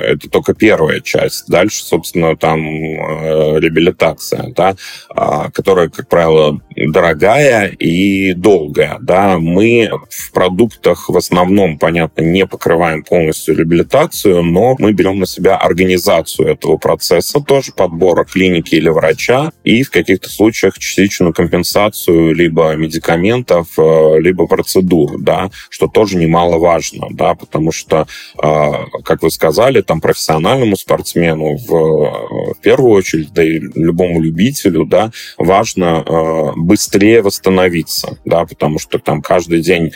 это 0.00 0.28
только 0.28 0.54
первая 0.54 1.00
часть. 1.00 1.46
Дальше, 1.46 1.84
собственно, 1.84 2.36
там 2.36 2.66
э, 2.66 3.60
реабилитация, 3.60 4.52
да, 4.56 4.74
э, 5.14 5.50
которая, 5.54 5.88
как 5.88 6.08
правило, 6.08 6.60
дорогая 6.74 7.68
и 7.68 8.32
долгая. 8.32 8.98
Да. 9.00 9.38
Мы 9.38 9.90
в 10.10 10.32
продуктах 10.32 11.08
в 11.08 11.16
основном, 11.16 11.78
понятно, 11.78 12.22
не 12.22 12.46
покрываем 12.46 13.04
полностью 13.04 13.56
реабилитацию, 13.56 14.42
но 14.42 14.74
мы 14.80 14.92
берем 14.92 15.20
на 15.20 15.26
себя 15.26 15.56
организацию 15.56 16.48
этого 16.48 16.78
процесса, 16.78 17.40
тоже 17.40 17.70
подбора 17.70 18.24
клиники 18.24 18.74
или 18.74 18.88
врача, 18.88 19.52
и 19.62 19.84
в 19.84 19.90
каких-то 19.92 20.28
случаях 20.28 20.76
частично 20.78 21.27
обеспеченную 21.28 21.34
компенсацию 21.34 22.34
либо 22.34 22.74
медикаментов, 22.74 23.78
э, 23.78 24.20
либо 24.20 24.46
процедур, 24.46 25.18
да, 25.18 25.50
что 25.70 25.86
тоже 25.86 26.16
немаловажно, 26.16 27.08
да, 27.10 27.34
потому 27.34 27.72
что, 27.72 28.06
э, 28.42 28.72
как 29.04 29.22
вы 29.22 29.30
сказали, 29.30 29.80
там 29.82 30.00
профессиональному 30.00 30.76
спортсмену 30.76 31.56
в, 31.56 32.54
в 32.54 32.60
первую 32.60 32.92
очередь, 32.92 33.32
да 33.32 33.42
и 33.42 33.58
любому 33.58 34.20
любителю, 34.20 34.84
да, 34.84 35.10
важно 35.38 36.02
э, 36.06 36.52
быстрее 36.56 37.22
восстановиться, 37.22 38.18
да, 38.24 38.44
потому 38.44 38.78
что 38.78 38.98
там 38.98 39.22
каждый 39.22 39.60
день 39.60 39.92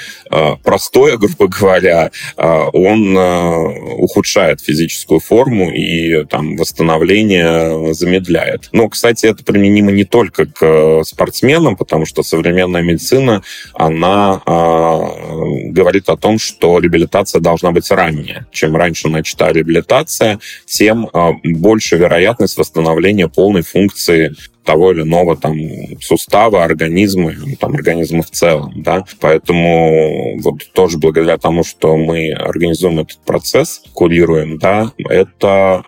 простое, 0.63 1.17
грубо 1.23 1.49
говоря, 1.49 2.11
он 2.37 3.17
ухудшает 3.17 4.61
физическую 4.61 5.21
форму 5.21 5.71
и 5.71 6.25
там 6.25 6.57
восстановление 6.57 7.95
замедляет. 7.95 8.69
Но, 8.73 8.89
кстати, 8.89 9.27
это 9.27 9.45
применимо 9.45 9.93
не 9.93 10.05
только 10.05 10.47
к 10.47 11.05
спортсменам, 11.13 11.77
потому 11.77 12.07
что 12.07 12.23
современная 12.23 12.83
медицина, 12.83 13.43
она 13.75 14.43
э, 14.45 15.71
говорит 15.71 16.09
о 16.09 16.17
том, 16.17 16.39
что 16.39 16.79
реабилитация 16.79 17.41
должна 17.41 17.71
быть 17.71 17.91
ранее. 17.91 18.47
Чем 18.51 18.77
раньше 18.77 19.09
начата 19.09 19.51
реабилитация, 19.51 20.39
тем 20.67 21.09
э, 21.13 21.31
больше 21.45 21.97
вероятность 21.97 22.57
восстановления 22.59 23.29
полной 23.29 23.63
функции 23.63 24.35
того 24.65 24.93
или 24.93 25.03
иного 25.03 25.37
там 25.37 25.59
сустава, 26.01 26.65
организма, 26.65 27.33
там, 27.59 27.75
организма 27.75 28.23
в 28.23 28.31
целом, 28.31 28.83
да. 28.83 29.05
Поэтому 29.21 30.39
вот 30.41 30.73
тоже 30.73 30.99
благодаря 30.99 31.39
тому, 31.39 31.65
что 31.65 31.97
мы 31.97 32.33
организуем 32.33 33.01
этот 33.01 33.19
процесс, 33.25 33.83
курируем, 33.93 34.59
да, 34.59 34.93
это 34.99 35.85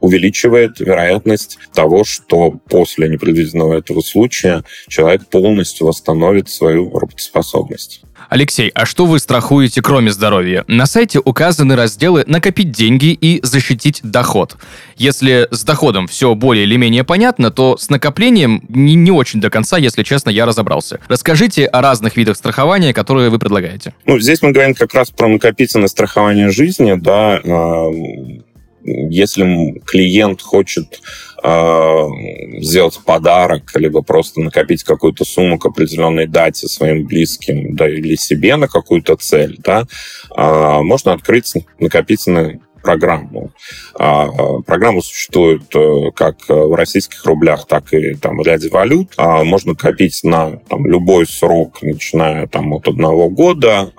увеличивает 0.00 0.80
вероятность 0.80 1.58
того, 1.74 2.04
что 2.04 2.52
после 2.68 3.08
непредвиденного 3.08 3.74
этого 3.78 4.00
случая 4.00 4.62
человек 4.88 5.26
полностью 5.28 5.86
восстановит 5.86 6.48
свою 6.48 6.96
работоспособность. 6.98 8.05
Алексей, 8.28 8.70
а 8.74 8.86
что 8.86 9.06
вы 9.06 9.18
страхуете, 9.18 9.82
кроме 9.82 10.10
здоровья? 10.10 10.64
На 10.66 10.86
сайте 10.86 11.20
указаны 11.24 11.76
разделы 11.76 12.24
«Накопить 12.26 12.72
деньги» 12.72 13.12
и 13.12 13.40
«Защитить 13.44 14.00
доход». 14.02 14.56
Если 14.96 15.46
с 15.50 15.62
доходом 15.62 16.08
все 16.08 16.34
более 16.34 16.64
или 16.64 16.76
менее 16.76 17.04
понятно, 17.04 17.50
то 17.50 17.76
с 17.76 17.88
накоплением 17.88 18.64
не, 18.68 18.94
не 18.94 19.12
очень 19.12 19.40
до 19.40 19.48
конца, 19.48 19.78
если 19.78 20.02
честно, 20.02 20.30
я 20.30 20.44
разобрался. 20.44 21.00
Расскажите 21.08 21.66
о 21.66 21.80
разных 21.80 22.16
видах 22.16 22.36
страхования, 22.36 22.92
которые 22.92 23.30
вы 23.30 23.38
предлагаете. 23.38 23.94
Ну, 24.06 24.18
здесь 24.18 24.42
мы 24.42 24.50
говорим 24.50 24.74
как 24.74 24.92
раз 24.94 25.10
про 25.10 25.28
накопительное 25.28 25.88
страхование 25.88 26.50
жизни, 26.50 26.94
да, 26.94 27.40
а, 27.44 27.90
если 28.82 29.80
клиент 29.84 30.42
хочет 30.42 31.00
сделать 32.60 32.98
подарок, 33.04 33.70
либо 33.74 34.02
просто 34.02 34.40
накопить 34.40 34.82
какую-то 34.82 35.24
сумму 35.24 35.58
к 35.58 35.66
определенной 35.66 36.26
дате 36.26 36.66
своим 36.68 37.06
близким, 37.06 37.76
да, 37.76 37.88
или 37.88 38.16
себе 38.16 38.56
на 38.56 38.68
какую-то 38.68 39.16
цель, 39.16 39.56
да, 39.58 39.84
э, 40.36 40.80
можно 40.82 41.12
открыть 41.12 41.52
накопительный 41.78 42.60
программу. 42.86 43.50
А, 43.98 44.28
программа 44.64 45.00
существует 45.02 45.62
как 46.14 46.36
в 46.48 46.74
российских 46.74 47.24
рублях, 47.24 47.66
так 47.66 47.92
и 47.92 48.14
там, 48.14 48.38
в 48.38 48.46
ряде 48.46 48.68
валют. 48.68 49.14
Можно 49.18 49.74
копить 49.74 50.20
на 50.22 50.58
там, 50.68 50.86
любой 50.86 51.26
срок, 51.26 51.82
начиная 51.82 52.46
там, 52.46 52.72
от 52.72 52.86
одного 52.86 53.28
года 53.28 53.92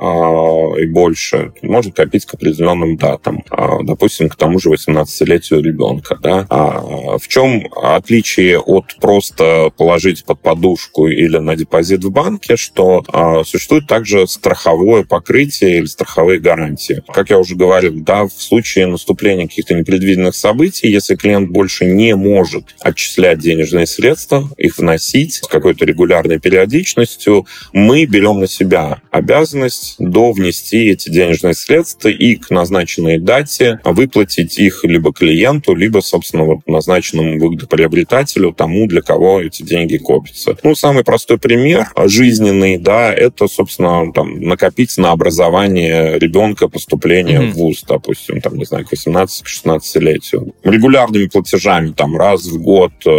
и 0.79 0.85
больше. 0.85 1.51
Можно 1.61 1.91
копить 1.91 2.25
к 2.25 2.33
определенным 2.35 2.95
датам. 2.95 3.43
Допустим, 3.83 4.29
к 4.29 4.35
тому 4.35 4.59
же 4.59 4.69
18-летию 4.69 5.61
ребенка. 5.61 6.17
Да? 6.21 6.47
В 6.49 7.27
чем 7.27 7.67
отличие 7.75 8.59
от 8.59 8.95
просто 9.01 9.71
положить 9.77 10.23
под 10.23 10.39
подушку 10.41 11.07
или 11.07 11.37
на 11.37 11.55
депозит 11.55 12.03
в 12.03 12.11
банке, 12.11 12.55
что 12.55 13.03
существует 13.45 13.87
также 13.87 14.27
страховое 14.27 15.03
покрытие 15.03 15.79
или 15.79 15.85
страховые 15.85 16.39
гарантии. 16.39 17.03
Как 17.13 17.29
я 17.29 17.37
уже 17.37 17.55
говорил, 17.55 17.93
да, 17.95 18.25
в 18.25 18.31
случае 18.31 18.76
наступления 18.85 19.47
каких-то 19.47 19.73
непредвиденных 19.73 20.35
событий, 20.35 20.89
если 20.89 21.15
клиент 21.15 21.49
больше 21.49 21.85
не 21.85 22.15
может 22.15 22.75
отчислять 22.81 23.39
денежные 23.39 23.87
средства, 23.87 24.49
их 24.57 24.77
вносить 24.77 25.35
с 25.35 25.47
какой-то 25.47 25.85
регулярной 25.85 26.39
периодичностью, 26.39 27.45
мы 27.73 28.05
берем 28.05 28.39
на 28.39 28.47
себя 28.47 29.01
обязанность 29.11 29.95
довнести 29.99 30.89
эти 30.89 31.09
денежные 31.09 31.53
средства 31.53 32.09
и 32.09 32.35
к 32.35 32.49
назначенной 32.49 33.19
дате 33.19 33.79
выплатить 33.83 34.59
их 34.59 34.83
либо 34.83 35.13
клиенту, 35.13 35.75
либо, 35.75 36.01
собственно, 36.01 36.43
вот 36.43 36.59
назначенному 36.67 37.39
выгодоприобретателю, 37.39 38.53
тому, 38.53 38.87
для 38.87 39.01
кого 39.01 39.41
эти 39.41 39.63
деньги 39.63 39.97
копятся. 39.97 40.57
Ну, 40.63 40.75
самый 40.75 41.03
простой 41.03 41.37
пример 41.37 41.87
жизненный, 42.05 42.77
да, 42.77 43.13
это, 43.13 43.47
собственно, 43.47 44.11
там, 44.13 44.41
накопить 44.41 44.97
на 44.97 45.11
образование 45.11 46.19
ребенка, 46.19 46.67
поступление 46.67 47.39
mm-hmm. 47.39 47.51
в 47.51 47.55
ВУЗ, 47.55 47.83
допустим, 47.87 48.41
там, 48.41 48.56
не 48.57 48.65
знаю, 48.65 48.85
к 48.85 48.93
18-16-летию. 48.93 50.53
Регулярными 50.63 51.27
платежами, 51.27 51.91
там, 51.91 52.17
раз 52.17 52.45
в 52.45 52.61
год 52.61 52.93
э, 53.05 53.09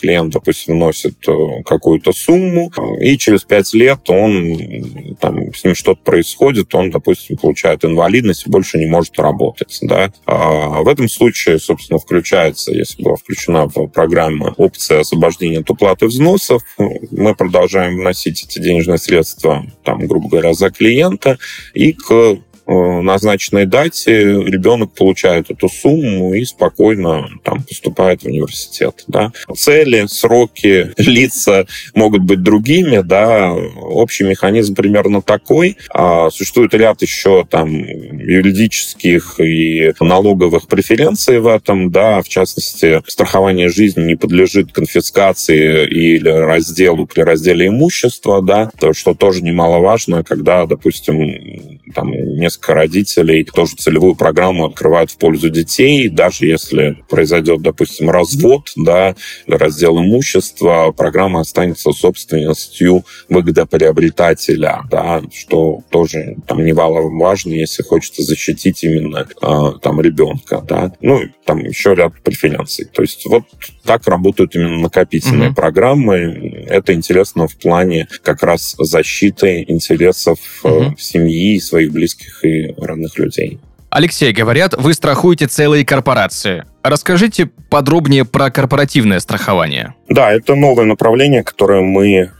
клиент, 0.00 0.32
допустим, 0.32 0.74
вносит 0.74 1.16
э, 1.28 1.62
какую-то 1.64 2.12
сумму, 2.12 2.70
и 3.00 3.16
через 3.16 3.44
5 3.44 3.74
лет 3.74 4.10
он, 4.10 5.16
там, 5.20 5.54
с 5.54 5.64
ним 5.64 5.74
что-то 5.74 6.00
происходит, 6.02 6.74
он, 6.74 6.90
допустим, 6.90 7.36
получает 7.36 7.84
инвалидность 7.84 8.46
и 8.46 8.50
больше 8.50 8.78
не 8.78 8.86
может 8.86 9.18
работать, 9.18 9.78
да. 9.82 10.12
А 10.26 10.82
в 10.82 10.88
этом 10.88 11.08
случае, 11.08 11.58
собственно, 11.58 11.98
включается, 11.98 12.72
если 12.72 13.02
была 13.02 13.16
включена 13.16 13.66
в 13.66 13.86
программу 13.88 14.54
опция 14.56 15.00
освобождения 15.00 15.60
от 15.60 15.70
уплаты 15.70 16.06
взносов, 16.06 16.62
мы 17.10 17.34
продолжаем 17.34 17.98
вносить 17.98 18.44
эти 18.44 18.58
денежные 18.58 18.98
средства, 18.98 19.64
там, 19.84 20.06
грубо 20.06 20.28
говоря, 20.28 20.54
за 20.54 20.70
клиента, 20.70 21.38
и 21.74 21.92
к 21.92 22.16
Э, 22.16 22.36
назначенной 22.66 23.66
дате 23.66 24.22
ребенок 24.22 24.92
получает 24.92 25.50
эту 25.50 25.68
сумму 25.68 26.34
и 26.34 26.44
спокойно 26.44 27.28
там 27.44 27.62
поступает 27.62 28.22
в 28.22 28.26
университет. 28.26 29.04
Да. 29.06 29.32
Цели, 29.54 30.06
сроки, 30.08 30.92
лица 31.00 31.66
могут 31.94 32.22
быть 32.22 32.42
другими, 32.42 33.02
да. 33.02 33.52
Общий 33.52 34.24
механизм 34.24 34.74
примерно 34.74 35.22
такой. 35.22 35.76
А 35.90 36.30
существует 36.30 36.74
ряд 36.74 37.02
еще 37.02 37.46
там 37.48 37.72
юридических 37.72 39.40
и 39.40 39.92
налоговых 40.00 40.68
преференций 40.68 41.38
в 41.38 41.46
этом, 41.46 41.90
да, 41.90 42.22
в 42.22 42.28
частности, 42.28 43.02
страхование 43.06 43.68
жизни 43.68 44.02
не 44.02 44.16
подлежит 44.16 44.72
конфискации 44.72 45.86
или 45.86 46.28
разделу 46.28 47.06
при 47.06 47.22
разделе 47.22 47.68
имущества, 47.68 48.42
да, 48.42 48.70
то, 48.78 48.92
что 48.92 49.14
тоже 49.14 49.42
немаловажно, 49.42 50.24
когда, 50.24 50.66
допустим, 50.66 51.80
там 51.94 52.10
несколько 52.10 52.55
несколько 52.56 52.74
родителей 52.74 53.44
тоже 53.44 53.76
целевую 53.76 54.14
программу 54.14 54.66
открывают 54.66 55.10
в 55.10 55.18
пользу 55.18 55.50
детей, 55.50 56.08
даже 56.08 56.46
если 56.46 56.98
произойдет, 57.08 57.62
допустим, 57.62 58.10
развод, 58.10 58.72
да, 58.76 59.14
раздел 59.46 59.98
имущества, 59.98 60.92
программа 60.96 61.40
останется 61.40 61.92
собственностью 61.92 63.04
выгодоприобретателя, 63.28 64.82
да, 64.90 65.22
что 65.32 65.80
тоже 65.90 66.36
там 66.46 66.64
немаловажно, 66.64 67.52
если 67.52 67.82
хочется 67.82 68.22
защитить 68.22 68.82
именно 68.84 69.26
э, 69.42 69.78
там 69.82 70.00
ребенка, 70.00 70.62
да. 70.66 70.92
Ну, 71.00 71.20
там 71.44 71.58
еще 71.60 71.94
ряд 71.94 72.12
преференций. 72.22 72.86
То 72.86 73.02
есть 73.02 73.26
вот 73.26 73.44
так 73.84 74.06
работают 74.08 74.54
именно 74.54 74.78
накопительные 74.78 75.50
mm-hmm. 75.50 75.54
программы. 75.54 76.66
Это 76.68 76.92
интересно 76.92 77.46
в 77.46 77.56
плане 77.56 78.08
как 78.22 78.42
раз 78.42 78.74
защиты 78.78 79.64
интересов 79.66 80.38
mm-hmm. 80.64 80.94
семьи, 80.98 81.58
своих 81.60 81.92
близких 81.92 82.44
и 82.46 82.74
родных 82.78 83.18
людей. 83.18 83.58
Алексей, 83.90 84.32
говорят, 84.32 84.74
вы 84.76 84.94
страхуете 84.94 85.46
целые 85.46 85.84
корпорации. 85.84 86.64
Расскажите 86.88 87.50
подробнее 87.68 88.24
про 88.24 88.48
корпоративное 88.48 89.18
страхование. 89.18 89.94
Да, 90.08 90.32
это 90.32 90.54
новое 90.54 90.84
направление, 90.84 91.42
которое 91.42 91.80
мы 91.80 92.14
э, 92.14 92.30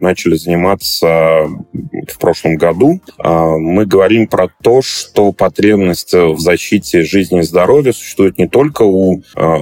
начали 0.00 0.34
заниматься 0.34 1.48
в 1.72 2.18
прошлом 2.18 2.56
году. 2.56 3.00
Э, 3.22 3.56
мы 3.56 3.86
говорим 3.86 4.26
про 4.26 4.48
то, 4.62 4.82
что 4.82 5.30
потребность 5.30 6.12
в 6.12 6.40
защите 6.40 7.04
жизни 7.04 7.38
и 7.38 7.44
здоровья 7.44 7.92
существует 7.92 8.36
не 8.36 8.48
только 8.48 8.82
у 8.82 9.22
э, 9.36 9.56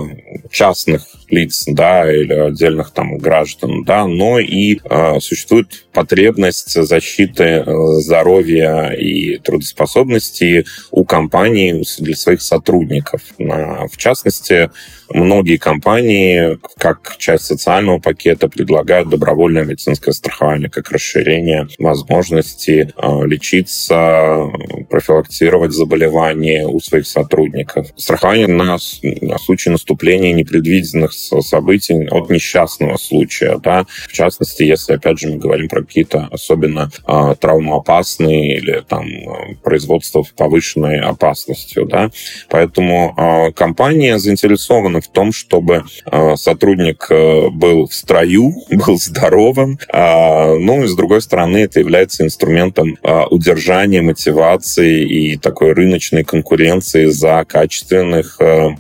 частных 0.51 1.07
лиц, 1.29 1.65
да, 1.67 2.11
или 2.11 2.33
отдельных 2.33 2.93
там 2.93 3.19
граждан, 3.19 3.83
да, 3.85 4.07
но 4.07 4.39
и 4.39 4.79
существует 5.19 5.87
потребность 5.93 6.73
защиты 6.73 7.65
здоровья 7.99 8.91
и 8.91 9.39
трудоспособности 9.39 10.65
у 10.93 11.05
компаний 11.05 11.83
для 11.99 12.15
своих 12.15 12.43
сотрудников. 12.43 13.23
В 13.39 13.97
частности, 14.07 14.71
многие 15.11 15.57
компании, 15.57 16.59
как 16.79 17.17
часть 17.19 17.45
социального 17.45 17.99
пакета, 17.99 18.49
предлагают 18.49 19.09
добровольное 19.09 19.65
медицинское 19.65 20.13
страхование, 20.13 20.71
как 20.71 20.91
расширение 20.91 21.69
возможности 21.79 22.93
а, 22.97 23.23
лечиться, 23.23 24.47
профилактировать 24.91 25.73
заболевания 25.73 26.67
у 26.67 26.81
своих 26.81 27.07
сотрудников. 27.07 27.89
Страхование 27.97 28.47
на, 28.47 28.79
на 29.03 29.39
случай 29.39 29.71
наступления 29.71 30.33
непредвиденных 30.33 31.13
событий 31.13 32.07
от 32.11 32.31
несчастного 32.31 32.97
случая. 32.97 33.59
Да? 33.63 33.87
В 34.09 34.13
частности, 34.13 34.63
если, 34.63 34.95
опять 34.95 35.19
же, 35.19 35.29
мы 35.29 35.37
говорим 35.37 35.69
про 35.69 35.83
какие-то 35.83 36.29
особенно 36.31 36.91
э, 37.07 37.35
травмоопасные 37.41 38.57
или 38.57 38.83
там 38.87 39.07
производство 39.63 40.23
с 40.23 40.29
повышенной 40.29 41.01
опасностью. 41.01 41.87
Да? 41.87 42.11
Поэтому 42.49 43.15
э, 43.17 43.53
компания 43.53 44.19
заинтересована 44.19 44.96
в 45.01 45.09
том, 45.09 45.33
чтобы 45.33 45.85
э, 46.11 46.37
сотрудник 46.37 47.07
э, 47.11 47.49
был 47.51 47.87
в 47.87 47.95
строю, 47.95 48.53
был 48.71 48.99
здоровым. 48.99 49.79
А, 49.93 50.55
ну 50.55 50.85
и 50.85 50.87
с 50.87 50.95
другой 50.95 51.21
стороны, 51.21 51.59
это 51.59 51.81
является 51.81 52.25
инструментом 52.25 52.97
а, 53.03 53.27
удержания 53.27 54.03
мотивации 54.03 55.03
и 55.05 55.37
такой 55.37 55.73
рыночной 55.73 56.25
конкуренции 56.25 57.07
за 57.07 57.45
качественных 57.45 58.41
э, 58.41 58.77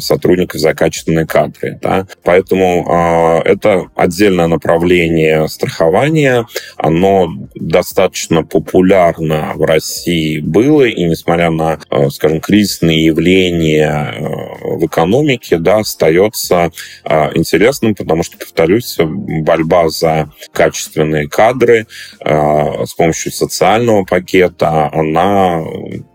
сотрудников, 0.00 0.60
за 0.60 0.74
качественные 0.74 1.26
кадры. 1.26 1.78
Да? 1.82 2.06
Поэтому 2.22 3.42
это 3.44 3.88
отдельное 3.94 4.46
направление 4.46 5.48
страхования. 5.48 6.46
Оно 6.76 7.28
достаточно 7.54 8.44
популярно 8.44 9.52
в 9.54 9.62
России 9.62 10.40
было, 10.40 10.84
и 10.84 11.04
несмотря 11.04 11.50
на, 11.50 11.78
скажем, 12.10 12.40
кризисные 12.40 13.06
явления 13.06 14.14
в 14.60 14.86
экономике, 14.86 15.47
да, 15.56 15.78
остается 15.78 16.70
а, 17.04 17.30
интересным, 17.34 17.94
потому 17.94 18.22
что, 18.22 18.36
повторюсь, 18.38 18.96
борьба 18.98 19.88
за 19.88 20.30
качественные 20.52 21.28
кадры 21.28 21.86
а, 22.20 22.84
с 22.86 22.94
помощью 22.94 23.32
социального 23.32 24.04
пакета, 24.04 24.90
она 24.92 25.62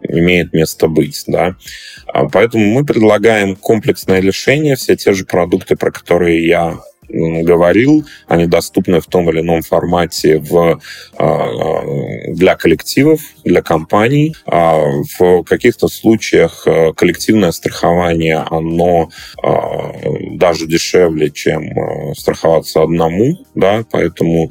имеет 0.01 0.53
место 0.53 0.87
быть. 0.87 1.23
Да? 1.27 1.55
А, 2.07 2.27
поэтому 2.29 2.65
мы 2.65 2.85
предлагаем 2.85 3.55
комплексное 3.55 4.19
решение, 4.19 4.75
все 4.75 4.95
те 4.95 5.13
же 5.13 5.25
продукты, 5.25 5.75
про 5.75 5.91
которые 5.91 6.47
я 6.47 6.79
говорил, 7.09 8.05
они 8.27 8.47
доступны 8.47 8.99
в 8.99 9.05
том 9.05 9.29
или 9.29 9.41
ином 9.41 9.61
формате 9.61 10.39
в, 10.39 10.79
а, 11.17 11.25
а, 11.25 11.83
для 12.29 12.55
коллективов, 12.55 13.21
для 13.43 13.61
компаний. 13.61 14.35
А 14.45 14.79
в 15.19 15.43
каких-то 15.43 15.87
случаях 15.87 16.67
коллективное 16.95 17.51
страхование, 17.51 18.43
оно 18.49 19.09
даже 20.33 20.65
дешевле, 20.65 21.29
чем 21.29 22.13
страховаться 22.15 22.81
одному, 22.81 23.37
да, 23.55 23.83
поэтому 23.91 24.49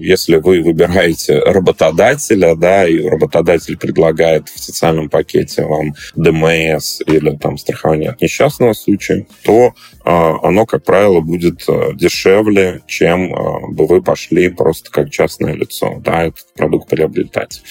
если 0.00 0.36
вы 0.36 0.62
выбираете 0.62 1.38
работодателя, 1.38 2.54
да, 2.54 2.86
и 2.86 3.02
работодатель 3.02 3.76
предлагает 3.76 4.48
в 4.48 4.58
социальном 4.58 5.08
пакете 5.08 5.64
вам 5.64 5.94
ДМС 6.14 7.00
или 7.06 7.36
там 7.36 7.58
страхование 7.58 8.10
от 8.10 8.20
несчастного 8.20 8.72
случая, 8.72 9.26
то 9.44 9.74
оно, 10.04 10.66
как 10.66 10.84
правило, 10.84 11.09
правило, 11.10 11.20
будет 11.20 11.64
э, 11.68 11.92
дешевле, 11.94 12.82
чем 12.86 13.34
э, 13.34 13.68
бы 13.72 13.86
вы 13.86 14.02
пошли 14.02 14.48
просто 14.48 14.90
как 14.90 15.10
частное 15.10 15.54
лицо, 15.54 16.00
да, 16.04 16.24
этот 16.24 16.46
продукт 16.54 16.88
приобретать. 16.88 17.62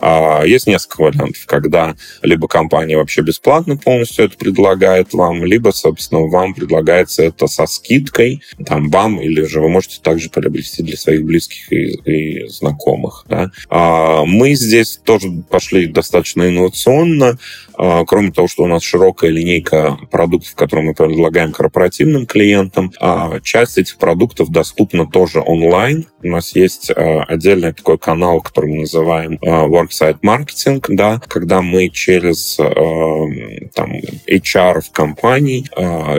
А 0.00 0.44
есть 0.44 0.66
несколько 0.66 1.02
вариантов, 1.02 1.44
когда 1.46 1.94
либо 2.22 2.48
компания 2.48 2.96
вообще 2.96 3.22
бесплатно 3.22 3.76
полностью 3.76 4.26
это 4.26 4.36
предлагает 4.36 5.12
вам, 5.12 5.44
либо, 5.44 5.70
собственно, 5.70 6.22
вам 6.22 6.54
предлагается 6.54 7.22
это 7.22 7.46
со 7.46 7.66
скидкой, 7.66 8.42
там, 8.64 8.90
бам, 8.90 9.20
или 9.20 9.42
же 9.42 9.60
вы 9.60 9.68
можете 9.68 10.00
также 10.00 10.30
приобрести 10.30 10.82
для 10.82 10.96
своих 10.96 11.24
близких 11.24 11.72
и, 11.72 11.94
и 12.04 12.48
знакомых, 12.48 13.24
да. 13.28 13.50
А 13.68 14.24
мы 14.24 14.54
здесь 14.54 15.00
тоже 15.04 15.28
пошли 15.48 15.86
достаточно 15.86 16.48
инновационно, 16.48 17.38
кроме 17.76 18.30
того, 18.32 18.48
что 18.48 18.64
у 18.64 18.66
нас 18.66 18.82
широкая 18.82 19.30
линейка 19.30 19.98
продуктов, 20.10 20.54
которые 20.54 20.86
мы 20.86 20.94
предлагаем 20.94 21.52
корпоративным 21.52 22.26
клиентам, 22.26 22.92
а 23.00 23.40
часть 23.40 23.78
этих 23.78 23.98
продуктов 23.98 24.50
доступна 24.50 25.06
тоже 25.06 25.40
онлайн. 25.40 26.06
У 26.22 26.28
нас 26.28 26.54
есть 26.54 26.90
а, 26.90 27.22
отдельный 27.24 27.72
такой 27.72 27.98
канал, 27.98 28.40
который 28.40 28.70
мы 28.70 28.80
называем 28.80 29.38
Worksite 29.42 30.20
Marketing, 30.22 30.82
да, 30.88 31.20
когда 31.26 31.62
мы 31.62 31.88
через 31.88 32.56
там, 32.56 33.92
HR 34.26 34.80
в 34.80 34.90
компании, 34.90 35.66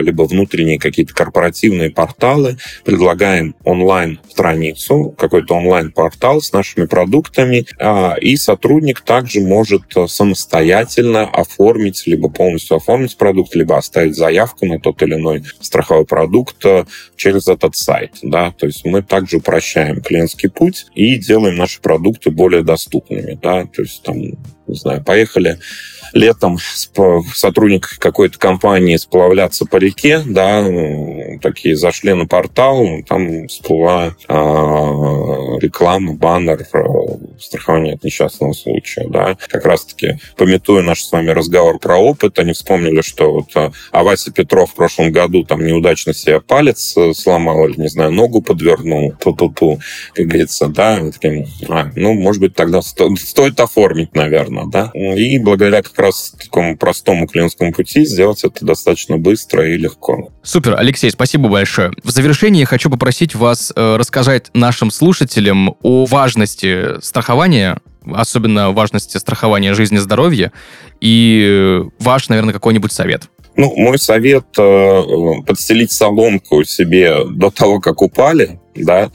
либо 0.00 0.22
внутренние 0.22 0.78
какие-то 0.78 1.14
корпоративные 1.14 1.90
порталы 1.90 2.58
предлагаем 2.84 3.54
онлайн-страницу, 3.64 5.14
какой-то 5.18 5.54
онлайн-портал 5.54 6.40
с 6.40 6.52
нашими 6.52 6.86
продуктами, 6.86 7.66
и 8.20 8.36
сотрудник 8.36 9.00
также 9.00 9.40
может 9.40 9.82
самостоятельно 10.06 11.28
оформить, 11.48 12.06
либо 12.06 12.28
полностью 12.28 12.76
оформить 12.76 13.16
продукт, 13.16 13.54
либо 13.54 13.76
оставить 13.76 14.16
заявку 14.16 14.66
на 14.66 14.78
тот 14.78 15.02
или 15.02 15.14
иной 15.14 15.44
страховой 15.60 16.04
продукт 16.04 16.64
э, 16.64 16.84
через 17.16 17.48
этот 17.48 17.76
сайт. 17.76 18.12
Да? 18.22 18.52
То 18.52 18.66
есть 18.66 18.84
мы 18.84 19.02
также 19.02 19.38
упрощаем 19.38 20.00
клиентский 20.00 20.50
путь 20.50 20.86
и 20.94 21.16
делаем 21.16 21.56
наши 21.56 21.80
продукты 21.80 22.30
более 22.30 22.62
доступными. 22.62 23.38
Да? 23.42 23.64
То 23.64 23.82
есть 23.82 24.02
там, 24.02 24.18
не 24.18 24.74
знаю, 24.74 25.02
поехали 25.02 25.58
летом 26.12 26.58
сотрудник 27.34 27.98
какой-то 27.98 28.38
компании 28.38 28.96
сплавляться 28.96 29.64
по 29.66 29.76
реке, 29.76 30.22
да, 30.24 30.64
такие 31.40 31.76
зашли 31.76 32.12
на 32.12 32.26
портал, 32.26 32.86
там 33.06 33.46
всплыла 33.48 34.14
э, 34.28 34.32
реклама, 35.60 36.14
баннер 36.14 36.66
э, 36.72 36.84
страхования 37.38 37.94
от 37.94 38.04
несчастного 38.04 38.52
случая, 38.52 39.06
да. 39.08 39.36
Как 39.48 39.64
раз-таки, 39.64 40.18
пометуя 40.36 40.82
наш 40.82 41.02
с 41.02 41.12
вами 41.12 41.30
разговор 41.30 41.78
про 41.78 41.96
опыт, 41.96 42.38
они 42.38 42.52
вспомнили, 42.52 43.02
что 43.02 43.32
вот 43.32 43.48
а, 43.54 43.72
а 43.92 44.02
Вася 44.02 44.32
Петров 44.32 44.70
в 44.70 44.74
прошлом 44.74 45.12
году 45.12 45.44
там 45.44 45.64
неудачно 45.64 46.14
себе 46.14 46.40
палец 46.40 46.96
э, 46.96 47.12
сломал 47.14 47.66
или, 47.68 47.80
не 47.80 47.88
знаю, 47.88 48.12
ногу 48.12 48.42
подвернул, 48.42 49.12
ту-ту-ту, 49.20 49.80
как 50.14 50.26
говорится, 50.26 50.68
да, 50.68 51.00
таким, 51.10 51.46
а, 51.68 51.90
ну, 51.94 52.14
может 52.14 52.40
быть, 52.40 52.54
тогда 52.54 52.82
сто, 52.82 53.14
стоит 53.16 53.60
оформить, 53.60 54.14
наверное, 54.14 54.66
да. 54.66 54.90
И 54.94 55.38
благодаря 55.38 55.82
как 55.82 55.97
раз 55.98 56.34
такому 56.38 56.76
простому 56.76 57.26
клиентскому 57.26 57.72
пути 57.72 58.04
сделать 58.04 58.44
это 58.44 58.64
достаточно 58.64 59.18
быстро 59.18 59.68
и 59.68 59.76
легко. 59.76 60.30
Супер, 60.42 60.76
Алексей, 60.78 61.10
спасибо 61.10 61.48
большое. 61.48 61.92
В 62.02 62.10
завершении 62.10 62.60
я 62.60 62.66
хочу 62.66 62.90
попросить 62.90 63.34
вас 63.34 63.72
э, 63.74 63.96
рассказать 63.96 64.50
нашим 64.54 64.90
слушателям 64.90 65.76
о 65.82 66.04
важности 66.06 67.00
страхования 67.00 67.78
особенно 68.14 68.70
важности 68.72 69.18
страхования 69.18 69.74
жизни 69.74 69.96
и 69.96 70.00
здоровья, 70.00 70.52
и 71.00 71.82
ваш, 71.98 72.28
наверное, 72.28 72.54
какой-нибудь 72.54 72.92
совет. 72.92 73.24
Ну, 73.56 73.74
мой 73.76 73.98
совет 73.98 74.46
э, 74.56 75.02
подстелить 75.46 75.90
соломку 75.90 76.62
себе 76.64 77.24
до 77.28 77.50
того, 77.50 77.80
как 77.80 78.02
упали, 78.02 78.60
да, 78.84 79.10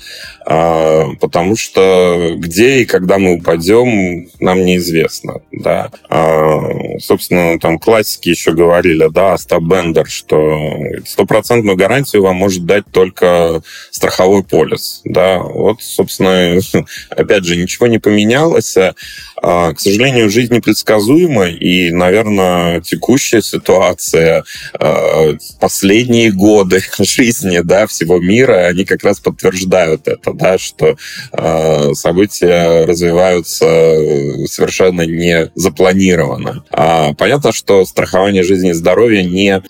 а, 0.46 1.08
потому 1.20 1.56
что 1.56 2.34
где 2.36 2.82
и 2.82 2.86
когда 2.86 3.18
мы 3.18 3.36
упадем, 3.36 4.28
нам 4.40 4.66
неизвестно, 4.66 5.42
да. 5.52 5.90
А, 6.10 6.60
собственно, 7.00 7.60
там 7.60 7.80
классики 7.80 8.30
еще 8.30 8.52
говорили, 8.52 9.08
да, 9.10 9.34
Остап 9.34 9.64
Бендер, 9.64 10.08
что 10.08 10.78
стопроцентную 11.06 11.78
гарантию 11.78 12.24
вам 12.24 12.36
может 12.36 12.66
дать 12.66 12.86
только 12.92 13.62
страховой 13.92 14.44
полис, 14.44 15.02
да. 15.06 15.40
Вот, 15.40 15.82
собственно, 15.82 16.60
опять 17.10 17.46
же, 17.46 17.56
ничего 17.56 17.88
не 17.88 18.00
поменялось, 18.00 18.78
а, 19.46 19.74
к 19.74 19.80
сожалению, 19.80 20.30
жизнь 20.30 20.54
непредсказуема, 20.54 21.48
и, 21.48 21.92
наверное, 21.92 22.82
текущая 22.82 23.42
ситуация, 23.42 24.44
а, 24.80 25.36
последние 25.60 26.32
годы 26.32 26.82
жизни 27.00 27.60
да, 27.64 27.88
всего 27.88 28.20
мира, 28.20 28.68
они 28.68 28.86
как 28.86 29.04
раз 29.04 29.20
подтверждают 29.20 29.53
это, 29.62 30.34
да, 30.34 30.58
что 30.58 30.96
а, 31.32 31.94
события 31.94 32.86
развиваются 32.86 33.66
совершенно 34.46 35.02
не 35.02 35.52
запланированно. 35.56 36.64
Понятно, 37.18 37.52
что 37.52 37.86
страхование 37.86 38.44
жизни 38.44 38.72
и 38.72 38.74
здоровья 38.74 39.24
не 39.24 39.62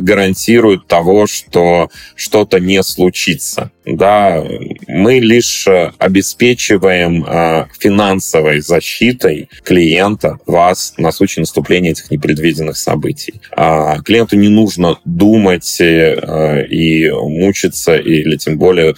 гарантирует 0.00 0.86
того, 0.86 1.26
что 1.26 1.88
что-то 2.14 2.60
не 2.60 2.82
случится. 2.82 3.70
Да, 3.84 4.42
мы 4.88 5.18
лишь 5.18 5.66
обеспечиваем 5.98 7.24
финансовой 7.78 8.60
защитой 8.60 9.48
клиента 9.62 10.38
вас 10.46 10.94
на 10.96 11.12
случай 11.12 11.40
наступления 11.40 11.92
этих 11.92 12.10
непредвиденных 12.10 12.76
событий. 12.76 13.40
А 13.56 14.00
клиенту 14.00 14.36
не 14.36 14.48
нужно 14.48 14.98
думать 15.04 15.80
э, 15.80 16.66
и 16.66 17.10
мучиться, 17.10 17.96
или 17.96 18.36
тем 18.36 18.58
более 18.58 18.90
э, 18.90 18.94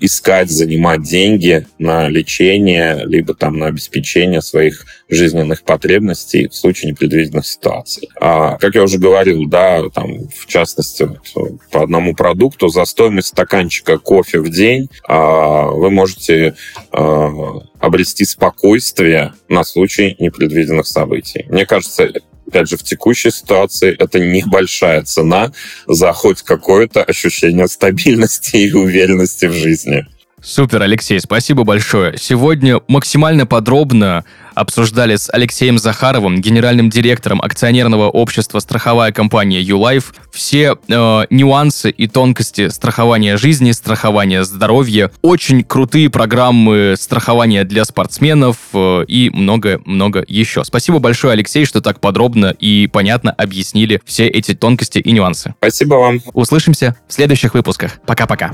искать, 0.00 0.50
занимать 0.50 1.02
деньги 1.02 1.66
на 1.78 2.08
лечение, 2.08 3.02
либо 3.04 3.34
там 3.34 3.58
на 3.58 3.66
обеспечение 3.66 4.42
своих 4.42 4.84
жизненных 5.08 5.62
потребностей 5.62 6.48
в 6.48 6.54
случае 6.54 6.92
непредвиденных 6.92 7.46
ситуаций. 7.46 8.08
А, 8.20 8.56
как 8.58 8.74
я 8.74 8.82
уже 8.82 8.98
говорил, 8.98 9.46
да, 9.46 9.82
там, 9.90 10.28
в 10.28 10.46
частности, 10.46 11.08
вот, 11.34 11.52
по 11.70 11.82
одному 11.82 12.14
продукту 12.14 12.68
за 12.68 12.84
стоимость 12.84 13.28
стаканчика 13.28 13.98
кофе 13.98 14.40
в 14.40 14.50
день 14.50 14.88
а, 15.08 15.66
вы 15.68 15.90
можете 15.90 16.54
а, 16.92 17.60
обрести 17.80 18.24
спокойствие 18.24 19.32
на 19.48 19.64
случай 19.64 20.16
непредвиденных 20.18 20.86
событий. 20.86 21.46
Мне 21.48 21.64
кажется, 21.64 22.12
опять 22.48 22.68
же, 22.68 22.76
в 22.76 22.82
текущей 22.82 23.30
ситуации 23.30 23.94
это 23.98 24.18
небольшая 24.18 25.02
цена 25.02 25.52
за 25.86 26.12
хоть 26.12 26.42
какое-то 26.42 27.02
ощущение 27.02 27.68
стабильности 27.68 28.56
и 28.56 28.72
уверенности 28.72 29.46
в 29.46 29.52
жизни. 29.52 30.06
Супер, 30.40 30.82
Алексей, 30.82 31.18
спасибо 31.20 31.64
большое. 31.64 32.16
Сегодня 32.16 32.80
максимально 32.86 33.44
подробно 33.44 34.24
обсуждали 34.58 35.16
с 35.16 35.30
Алексеем 35.32 35.78
Захаровым, 35.78 36.40
генеральным 36.40 36.90
директором 36.90 37.40
акционерного 37.40 38.08
общества 38.08 38.58
страховая 38.58 39.12
компания 39.12 39.62
YouLife, 39.62 40.06
все 40.32 40.76
э, 40.88 41.24
нюансы 41.30 41.90
и 41.90 42.06
тонкости 42.08 42.68
страхования 42.68 43.36
жизни, 43.36 43.72
страхования 43.72 44.44
здоровья, 44.44 45.10
очень 45.22 45.62
крутые 45.62 46.10
программы 46.10 46.94
страхования 46.98 47.64
для 47.64 47.84
спортсменов 47.84 48.56
э, 48.74 49.04
и 49.06 49.30
много-много 49.30 50.24
еще. 50.26 50.64
Спасибо 50.64 50.98
большое, 50.98 51.34
Алексей, 51.34 51.64
что 51.64 51.80
так 51.80 52.00
подробно 52.00 52.54
и 52.58 52.88
понятно 52.88 53.30
объяснили 53.30 54.00
все 54.04 54.26
эти 54.26 54.54
тонкости 54.54 54.98
и 54.98 55.12
нюансы. 55.12 55.54
Спасибо 55.58 55.94
вам. 55.94 56.20
Услышимся 56.32 56.96
в 57.06 57.12
следующих 57.12 57.54
выпусках. 57.54 58.00
Пока-пока. 58.06 58.52